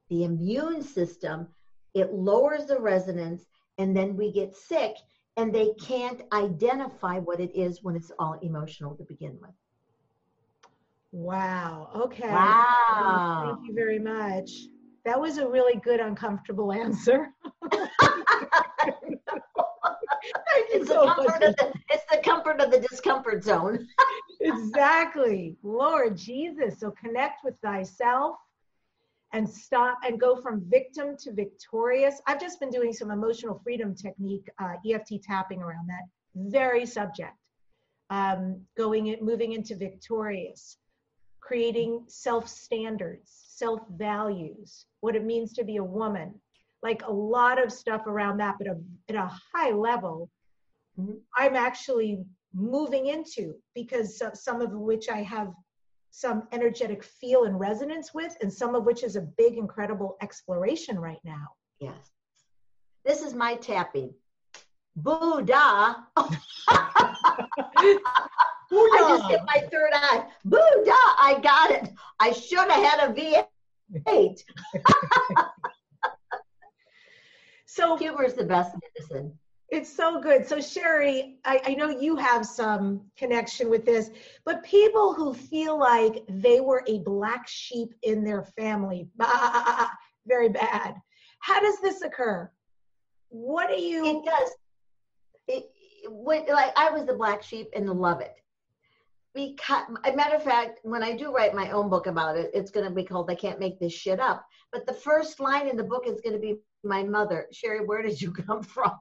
[0.09, 1.47] the immune system.
[1.93, 3.45] It lowers the resonance
[3.77, 4.95] and then we get sick
[5.37, 9.51] and they can't identify what it is when it's all emotional to begin with
[11.15, 11.91] Wow.
[11.95, 12.29] Okay.
[12.29, 13.55] Wow.
[13.55, 14.51] Thank you very much.
[15.05, 17.29] That was a really good, uncomfortable answer.
[20.73, 23.87] it's, so the, it's the comfort of the discomfort zone.
[24.41, 25.55] exactly.
[25.63, 26.81] Lord Jesus.
[26.81, 28.35] So connect with thyself
[29.35, 32.21] and stop and go from victim to victorious.
[32.25, 36.03] I've just been doing some emotional freedom technique, uh, EFT tapping around that
[36.35, 37.33] very subject.
[38.09, 40.77] Um, going moving into victorious,
[41.41, 46.33] creating self standards, self values, what it means to be a woman,
[46.81, 48.77] like a lot of stuff around that, but a,
[49.09, 50.29] at a high level.
[51.35, 55.51] I'm actually moving into because some of which I have
[56.15, 60.97] some energetic feel and resonance with, and some of which is a big, incredible exploration
[60.97, 61.47] right now.
[61.81, 62.11] Yes.
[63.03, 64.13] This is my tapping.
[64.95, 66.07] Buddha.
[66.17, 66.39] I
[68.71, 70.25] just hit my third eye.
[70.45, 71.89] Buddha, I got it.
[72.21, 73.45] I should have had a
[74.07, 74.39] V8.
[77.65, 79.37] so humor is the best medicine.
[79.69, 80.47] It's so good.
[80.47, 84.11] So, Sherry, I, I, know you have some connection with this,
[84.45, 89.89] but people who feel like they were a black sheep in their family, bah,
[90.27, 90.95] very bad.
[91.39, 92.49] How does this occur?
[93.29, 94.05] What do you?
[94.05, 94.49] It does.
[95.47, 95.71] It,
[96.09, 98.35] when, like I was the black sheep the love it.
[99.33, 102.71] Because, a matter of fact, when I do write my own book about it, it's
[102.71, 105.75] going to be called "I Can't Make This Shit Up." But the first line in
[105.75, 108.97] the book is going to be my mother, Sherry, where did you come from?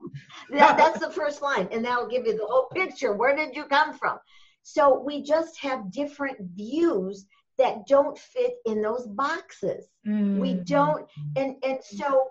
[0.50, 3.12] that, that's the first line, and that'll give you the whole picture.
[3.12, 4.18] Where did you come from?
[4.62, 7.26] So we just have different views
[7.58, 9.86] that don't fit in those boxes.
[10.06, 10.40] Mm-hmm.
[10.40, 11.06] We don't,
[11.36, 12.28] and and so,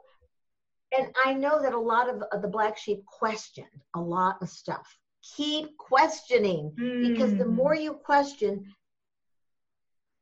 [0.97, 4.49] and I know that a lot of, of the black sheep questioned a lot of
[4.49, 4.97] stuff.
[5.35, 7.13] Keep questioning mm-hmm.
[7.13, 8.65] because the more you question,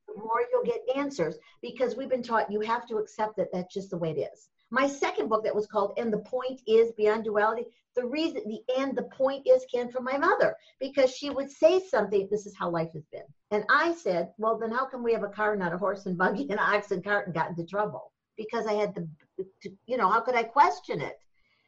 [0.08, 3.74] the more you'll get answers because we've been taught you have to accept that that's
[3.74, 4.50] just the way it is.
[4.72, 8.62] My second book that was called And the Point Is Beyond Duality, the reason the
[8.80, 12.56] and the point is came from my mother because she would say something, this is
[12.58, 13.26] how life has been.
[13.52, 16.18] And I said, well, then how come we have a car, not a horse and
[16.18, 18.14] buggy and an ox and cart and got into trouble?
[18.38, 19.10] Because I had the,
[19.86, 21.20] you know, how could I question it?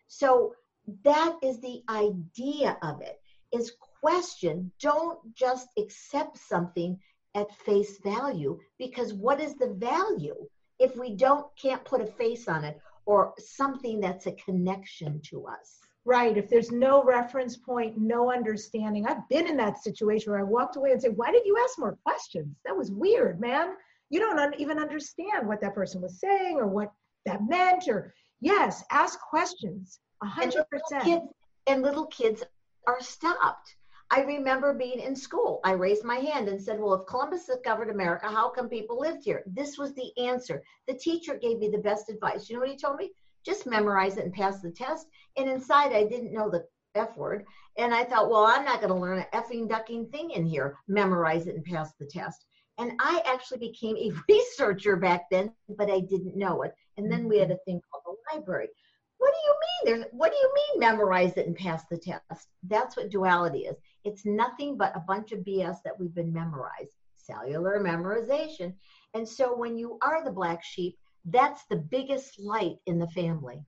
[0.07, 0.55] So
[1.03, 3.19] that is the idea of it
[3.51, 4.71] is question.
[4.79, 6.97] Don't just accept something
[7.35, 10.47] at face value because what is the value
[10.79, 15.45] if we don't can't put a face on it or something that's a connection to
[15.47, 15.79] us.
[16.05, 16.37] Right.
[16.37, 19.05] If there's no reference point, no understanding.
[19.05, 21.79] I've been in that situation where I walked away and said, Why did you ask
[21.79, 22.57] more questions?
[22.65, 23.75] That was weird, man.
[24.09, 26.91] You don't un- even understand what that person was saying or what
[27.25, 27.87] that meant.
[27.87, 29.99] Or, yes, ask questions.
[30.21, 30.33] 100%.
[30.41, 31.33] And little kids,
[31.67, 32.43] and little kids
[32.85, 33.75] are stopped.
[34.11, 35.59] I remember being in school.
[35.63, 39.23] I raised my hand and said, Well, if Columbus discovered America, how come people lived
[39.23, 39.43] here?
[39.47, 40.63] This was the answer.
[40.87, 42.49] The teacher gave me the best advice.
[42.49, 43.11] You know what he told me?
[43.45, 45.07] Just memorize it and pass the test.
[45.37, 46.65] And inside, I didn't know the
[46.95, 47.45] F word.
[47.77, 50.77] And I thought, Well, I'm not going to learn an effing ducking thing in here.
[50.87, 52.45] Memorize it and pass the test.
[52.77, 56.73] And I actually became a researcher back then, but I didn't know it.
[56.97, 58.69] And then we had a thing called the library.
[59.17, 60.01] What do you mean?
[60.01, 62.49] There's what do you mean memorize it and pass the test?
[62.63, 63.77] That's what duality is.
[64.03, 68.73] It's nothing but a bunch of BS that we've been memorized, cellular memorization.
[69.13, 73.63] And so when you are the black sheep, that's the biggest light in the family.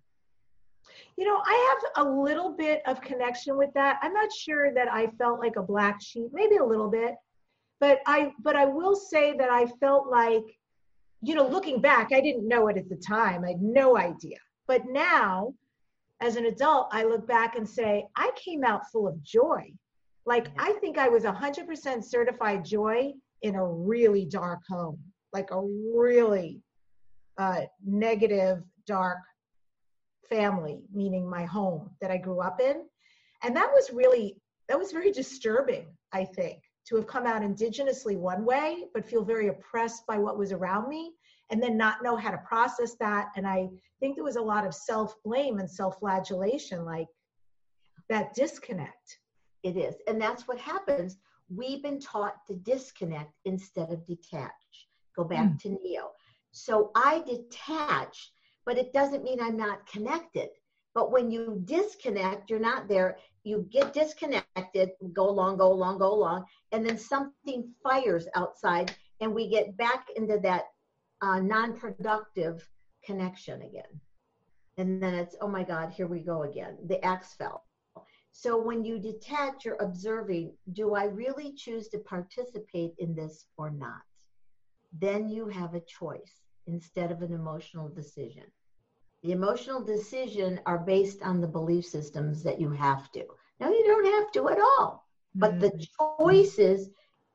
[1.18, 4.00] You know, I have a little bit of connection with that.
[4.02, 7.16] I'm not sure that I felt like a black sheep, maybe a little bit.
[7.80, 10.46] But I but I will say that I felt like
[11.22, 13.44] you know, looking back, I didn't know it at the time.
[13.44, 14.38] I had no idea.
[14.68, 15.56] But now,
[16.22, 19.74] as an adult, I look back and say, I came out full of joy.
[20.26, 25.00] Like, I think I was 100% certified joy in a really dark home,
[25.34, 26.62] like a really
[27.38, 29.20] uh, negative, dark
[30.30, 32.84] family, meaning my home that I grew up in.
[33.44, 34.38] And that was really,
[34.68, 39.24] that was very disturbing, I think, to have come out indigenously one way, but feel
[39.24, 41.14] very oppressed by what was around me
[41.52, 43.28] and then not know how to process that.
[43.36, 43.70] And I
[44.00, 47.08] think there was a lot of self blame and self flagellation, like
[48.10, 49.20] that disconnect.
[49.66, 49.96] It is.
[50.08, 51.18] And that's what happens.
[51.50, 54.52] We've been taught to disconnect instead of detach.
[55.16, 55.60] Go back mm.
[55.62, 56.12] to Neo.
[56.52, 58.32] So I detach,
[58.64, 60.50] but it doesn't mean I'm not connected.
[60.94, 63.18] But when you disconnect, you're not there.
[63.44, 69.34] You get disconnected, go along, go along, go along, and then something fires outside, and
[69.34, 70.66] we get back into that
[71.24, 72.70] uh, non-productive
[73.04, 74.02] connection again
[74.78, 77.64] and then it's oh my god here we go again the axe fell
[78.38, 83.72] so when you detach you're observing do i really choose to participate in this or
[83.72, 84.04] not
[85.00, 88.44] then you have a choice instead of an emotional decision.
[89.24, 93.26] The emotional decision are based on the belief systems that you have to.
[93.60, 95.06] No, you don't have to at all.
[95.40, 96.00] But the Mm-hmm.
[96.00, 96.68] choices,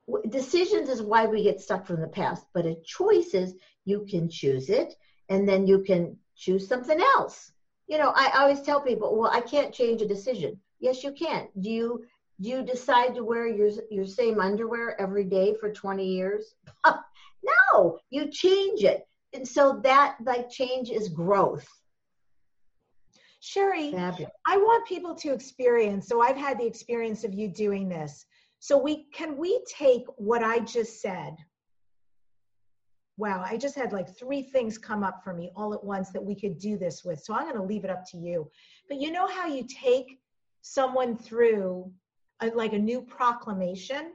[0.09, 2.35] decisions is why we get stuck from the past.
[2.45, 3.55] But a choice is
[3.85, 4.95] you can choose it
[5.29, 7.53] and then you can choose something else.
[7.89, 10.61] You know, I always tell people, well, I can't change a decision.
[10.81, 11.49] Yes, you can.
[11.61, 12.05] Do you
[12.41, 16.55] do you decide to wear your your same underwear every day for 20 years?
[16.87, 19.07] no, you change it.
[19.35, 21.69] And so that like change is growth.
[23.41, 24.33] Sherry, Fabulous.
[24.47, 26.07] I want people to experience.
[26.09, 28.27] So I've had the experience of you doing this.
[28.59, 31.37] So we can we take what I just said.
[33.17, 36.25] Wow, I just had like three things come up for me all at once that
[36.25, 37.21] we could do this with.
[37.21, 38.51] So I'm going to leave it up to you.
[38.89, 40.20] But you know how you take
[40.63, 41.93] someone through
[42.41, 44.13] a, like a new proclamation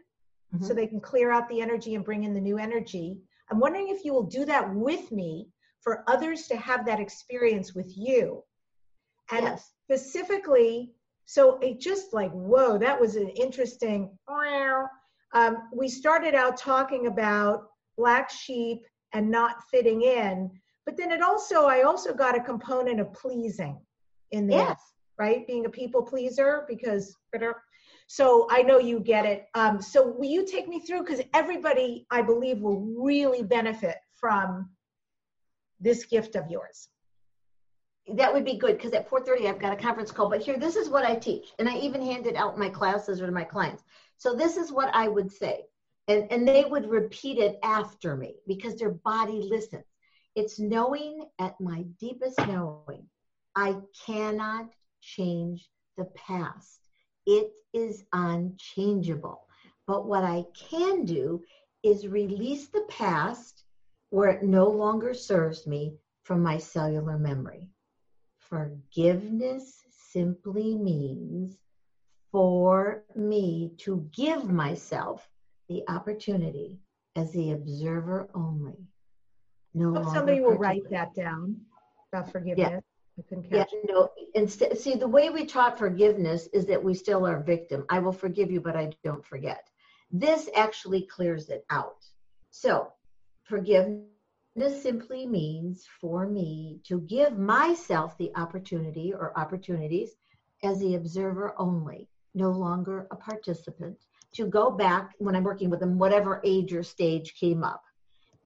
[0.61, 3.17] so they can clear out the energy and bring in the new energy.
[3.51, 5.49] I'm wondering if you will do that with me
[5.81, 8.41] for others to have that experience with you.
[9.31, 9.73] And Yes.
[9.83, 10.93] specifically,
[11.25, 14.17] so it just like, whoa, that was an interesting.
[15.33, 17.67] Um, we started out talking about
[17.97, 20.49] black sheep and not fitting in,
[20.85, 23.77] but then it also, I also got a component of pleasing
[24.31, 24.79] in there, Yes.
[25.17, 25.45] Right?
[25.47, 27.15] Being a people pleaser because.
[28.07, 29.47] So I know you get it.
[29.55, 31.01] Um, so will you take me through?
[31.03, 34.69] Because everybody, I believe, will really benefit from
[35.79, 36.89] this gift of yours.
[38.15, 40.75] that would be good because at 4.30 i've got a conference call but here this
[40.75, 43.43] is what i teach and i even hand it out my classes or to my
[43.43, 43.83] clients
[44.17, 45.63] so this is what i would say
[46.07, 49.85] and, and they would repeat it after me because their body listens
[50.35, 53.07] it's knowing at my deepest knowing
[53.55, 53.75] i
[54.05, 54.69] cannot
[55.05, 56.81] change the past
[57.25, 59.47] it is unchangeable
[59.87, 61.41] but what i can do
[61.83, 63.63] is release the past
[64.09, 67.69] where it no longer serves me from my cellular memory
[68.49, 71.57] Forgiveness simply means
[72.31, 75.27] for me to give myself
[75.67, 76.77] the opportunity
[77.15, 78.77] as the observer only.
[79.73, 81.59] No somebody will write that down
[82.13, 82.83] about forgiveness.
[83.17, 83.89] I couldn't Yeah, it.
[83.89, 84.09] no.
[84.33, 87.85] Instead, see, the way we taught forgiveness is that we still are victim.
[87.89, 89.69] I will forgive you, but I don't forget.
[90.11, 92.05] This actually clears it out.
[92.49, 92.91] So,
[93.43, 100.15] forgiveness simply means for me to give myself the opportunity or opportunities
[100.63, 103.97] as the observer only, no longer a participant,
[104.33, 107.83] to go back when I'm working with them, whatever age or stage came up,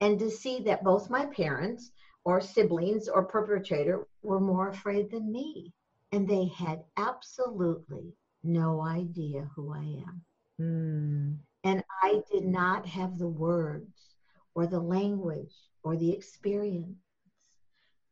[0.02, 1.92] and to see that both my parents
[2.26, 5.74] or siblings or perpetrator were more afraid than me.
[6.12, 8.14] And they had absolutely
[8.44, 10.22] no idea who I am.
[10.58, 11.34] Hmm.
[11.64, 14.16] And I did not have the words
[14.56, 16.98] or the language or the experience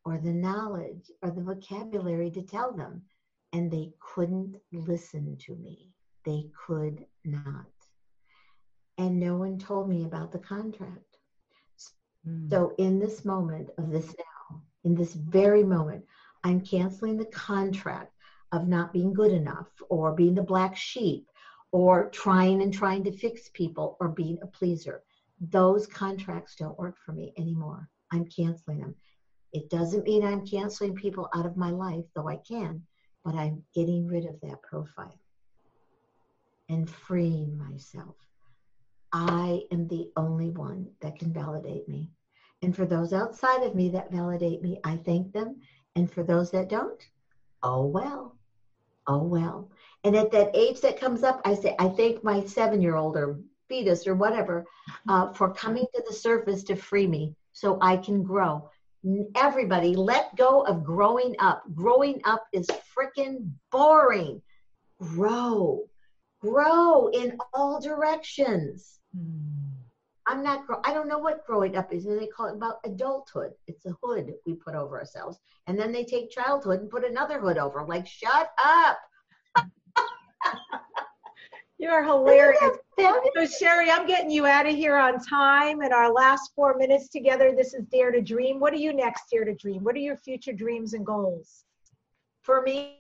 [0.06, 3.02] or the knowledge or the vocabulary to tell them.
[3.54, 5.90] And they couldn't listen to me.
[6.26, 7.66] They could not.
[8.98, 11.18] And no one told me about the contract.
[12.26, 12.50] Hmm.
[12.50, 14.37] So, in this moment of this now,
[14.88, 16.06] in this very moment,
[16.46, 18.14] I'm canceling the contract
[18.54, 21.28] of not being good enough or being the black sheep
[21.74, 25.04] or trying and trying to fix people or being a pleaser.
[25.42, 27.90] Those contracts don't work for me anymore.
[28.14, 28.96] I'm canceling them.
[29.52, 32.82] It doesn't mean I'm canceling people out of my life, though I can,
[33.26, 35.20] but I'm getting rid of that profile
[36.70, 38.16] and freeing myself.
[39.12, 42.10] I am the only one that can validate me.
[42.62, 45.62] And for those outside of me that validate me, I thank them.
[45.96, 47.02] And for those that don't,
[47.64, 48.36] oh well.
[49.08, 49.72] Oh well.
[50.04, 53.16] And at that age that comes up, I say, I thank my seven year old
[53.16, 53.40] or
[53.70, 54.66] fetus or whatever
[55.08, 58.70] uh, for coming to the surface to free me so I can grow.
[59.36, 61.64] Everybody, let go of growing up.
[61.74, 64.42] Growing up is freaking boring.
[65.00, 65.84] Grow,
[66.42, 69.00] grow in all directions.
[69.16, 69.57] Hmm.
[70.28, 70.66] I'm not.
[70.84, 72.06] I don't know what growing up is.
[72.06, 73.52] And they call it about adulthood.
[73.68, 77.40] It's a hood we put over ourselves, and then they take childhood and put another
[77.40, 77.86] hood over.
[77.86, 78.98] Like, shut up.
[81.80, 82.58] You're hilarious.
[82.62, 83.60] Isn't that fabulous?
[83.60, 85.82] So, Sherry, I'm getting you out of here on time.
[85.82, 88.60] And our last four minutes together, this is Dare to Dream.
[88.60, 89.84] What are you next, Dare to Dream?
[89.84, 91.66] What are your future dreams and goals?
[92.42, 92.98] For me,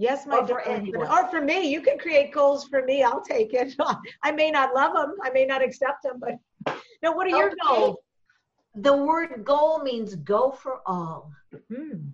[0.00, 0.62] Yes, my Or for
[1.10, 3.02] Or for me, you can create goals for me.
[3.02, 3.74] I'll take it.
[4.22, 5.14] I may not love them.
[5.22, 6.38] I may not accept them, but
[7.02, 7.12] no.
[7.12, 7.98] What are your goals?
[8.76, 11.30] the word goal means go for all,
[11.68, 12.10] Hmm.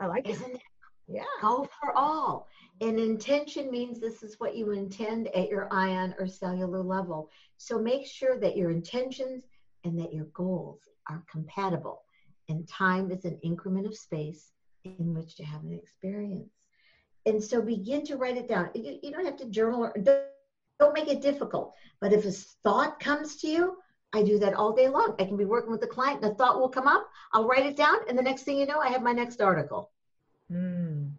[0.00, 0.32] I like it.
[0.32, 0.62] isn't it?
[1.08, 1.24] Yeah.
[1.40, 2.46] Go for all.
[2.82, 7.30] And intention means this is what you intend at your ion or cellular level.
[7.56, 9.44] So make sure that your intentions
[9.84, 12.02] and that your goals are compatible.
[12.50, 14.52] And time is an increment of space
[14.84, 16.61] in which to have an experience.
[17.26, 18.70] And so begin to write it down.
[18.74, 20.22] You, you don't have to journal or don't,
[20.80, 21.74] don't make it difficult.
[22.00, 23.76] But if a thought comes to you,
[24.12, 25.14] I do that all day long.
[25.18, 27.08] I can be working with a client, and a thought will come up.
[27.32, 29.90] I'll write it down, and the next thing you know, I have my next article.
[30.50, 31.12] Mm.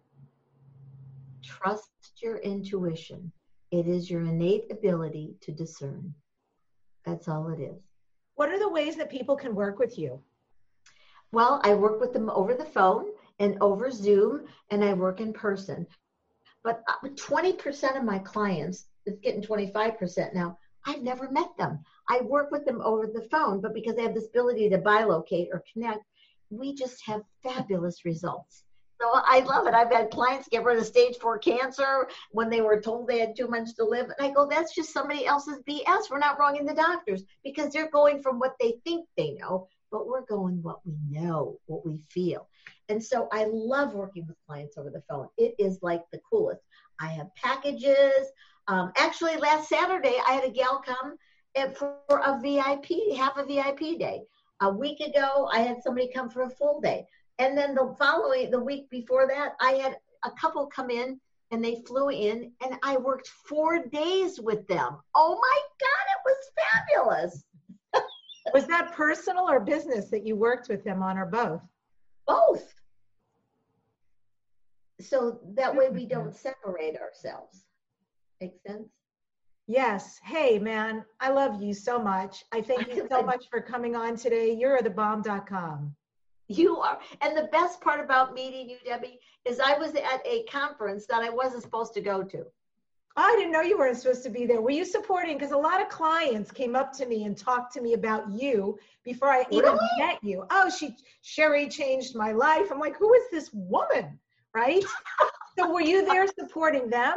[1.42, 1.90] Trust
[2.22, 3.32] your intuition.
[3.72, 6.14] It is your innate ability to discern.
[7.04, 7.82] That's all it is.
[8.36, 10.20] What are the ways that people can work with you?
[11.32, 13.06] Well, I work with them over the phone
[13.38, 15.86] and over Zoom, and I work in person.
[16.62, 21.80] But 20% uh, of my clients, it's getting 25% now, I've never met them.
[22.08, 25.48] I work with them over the phone, but because they have this ability to bilocate
[25.52, 26.04] or connect,
[26.50, 28.64] we just have fabulous results.
[29.00, 29.74] So I love it.
[29.74, 33.36] I've had clients get rid of stage four cancer when they were told they had
[33.36, 34.06] too much to live.
[34.06, 36.10] And I go, that's just somebody else's BS.
[36.10, 40.06] We're not wronging the doctors because they're going from what they think they know, but
[40.06, 42.46] we're going what we know, what we feel.
[42.88, 45.28] And so I love working with clients over the phone.
[45.38, 46.62] It is like the coolest.
[47.00, 48.30] I have packages.
[48.68, 51.16] Um, actually, last Saturday, I had a gal come
[51.76, 54.22] for a VIP, half a VIP day.
[54.60, 57.06] A week ago, I had somebody come for a full day.
[57.38, 61.20] And then the following, the week before that, I had a couple come in
[61.50, 64.96] and they flew in and I worked four days with them.
[65.14, 67.44] Oh my God, it was fabulous.
[68.54, 71.60] was that personal or business that you worked with them on or both?
[72.26, 72.74] Both.
[75.00, 76.08] So that way we mm-hmm.
[76.08, 77.64] don't separate ourselves.
[78.40, 78.88] Make sense?
[79.66, 80.18] Yes.
[80.22, 82.44] Hey, man, I love you so much.
[82.52, 84.52] I thank you so much for coming on today.
[84.52, 85.94] You're the bomb.com.
[86.48, 86.98] You are.
[87.22, 91.22] And the best part about meeting you, Debbie, is I was at a conference that
[91.22, 92.44] I wasn't supposed to go to.
[93.16, 94.60] Oh, I didn't know you weren't supposed to be there.
[94.60, 95.38] Were you supporting?
[95.38, 98.76] Because a lot of clients came up to me and talked to me about you
[99.04, 99.88] before I even really?
[99.98, 100.44] met you.
[100.50, 102.72] Oh, she Sherry changed my life.
[102.72, 104.18] I'm like, who is this woman?
[104.52, 104.82] Right?
[105.58, 107.14] so were you there supporting them?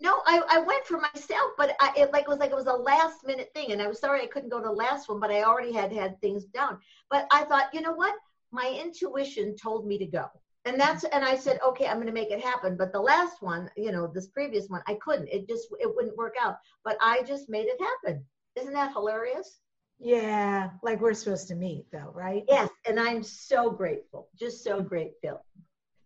[0.00, 2.72] No, I, I went for myself, but I, it like was like it was a
[2.72, 5.32] last minute thing, and I was sorry I couldn't go to the last one, but
[5.32, 6.78] I already had had things down.
[7.10, 8.14] But I thought, you know what?
[8.52, 10.26] My intuition told me to go,
[10.64, 12.76] and that's and I said, okay, I'm going to make it happen.
[12.76, 15.28] But the last one, you know, this previous one, I couldn't.
[15.28, 16.56] It just it wouldn't work out.
[16.84, 18.24] But I just made it happen.
[18.56, 19.60] Isn't that hilarious?
[20.00, 22.44] Yeah, like we're supposed to meet, though, right?
[22.48, 25.44] Yes, and I'm so grateful, just so grateful.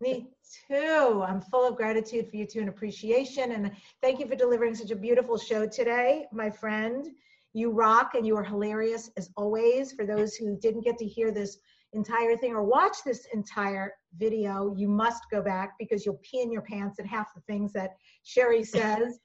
[0.00, 0.30] Me
[0.68, 1.22] too.
[1.24, 3.52] I'm full of gratitude for you too and appreciation.
[3.52, 3.70] And
[4.00, 7.06] thank you for delivering such a beautiful show today, my friend.
[7.52, 9.92] You rock and you are hilarious as always.
[9.92, 11.58] For those who didn't get to hear this
[11.93, 16.51] entire thing or watch this entire video, you must go back because you'll pee in
[16.51, 19.19] your pants at half the things that Sherry says.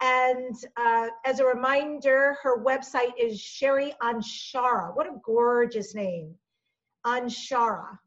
[0.00, 4.94] and uh, as a reminder, her website is Sherry Anshara.
[4.96, 6.34] What a gorgeous name.
[7.06, 7.98] Anshara.com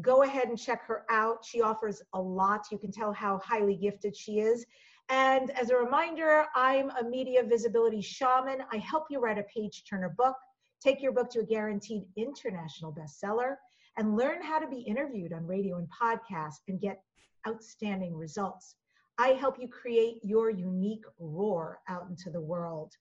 [0.00, 1.44] go ahead and check her out.
[1.44, 2.66] She offers a lot.
[2.70, 4.64] You can tell how highly gifted she is.
[5.08, 8.58] And as a reminder, I'm a media visibility shaman.
[8.72, 10.36] I help you write a page turner book,
[10.82, 13.56] take your book to a guaranteed international bestseller,
[13.96, 17.02] and learn how to be interviewed on radio and podcast and get
[17.46, 18.76] outstanding results.
[19.18, 22.92] I help you create your unique roar out into the world.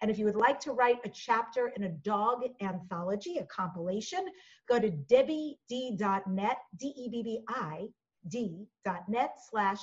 [0.00, 4.26] And if you would like to write a chapter in a dog anthology, a compilation,
[4.68, 7.86] go to debbied.net, D-E-B-B-I,
[8.28, 9.80] D.net slash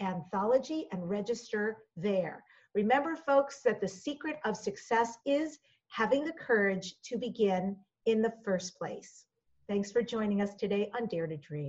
[0.00, 2.42] anthology and register there.
[2.74, 5.58] Remember, folks, that the secret of success is
[5.88, 9.24] having the courage to begin in the first place.
[9.68, 11.66] Thanks for joining us today on Dare to Dream.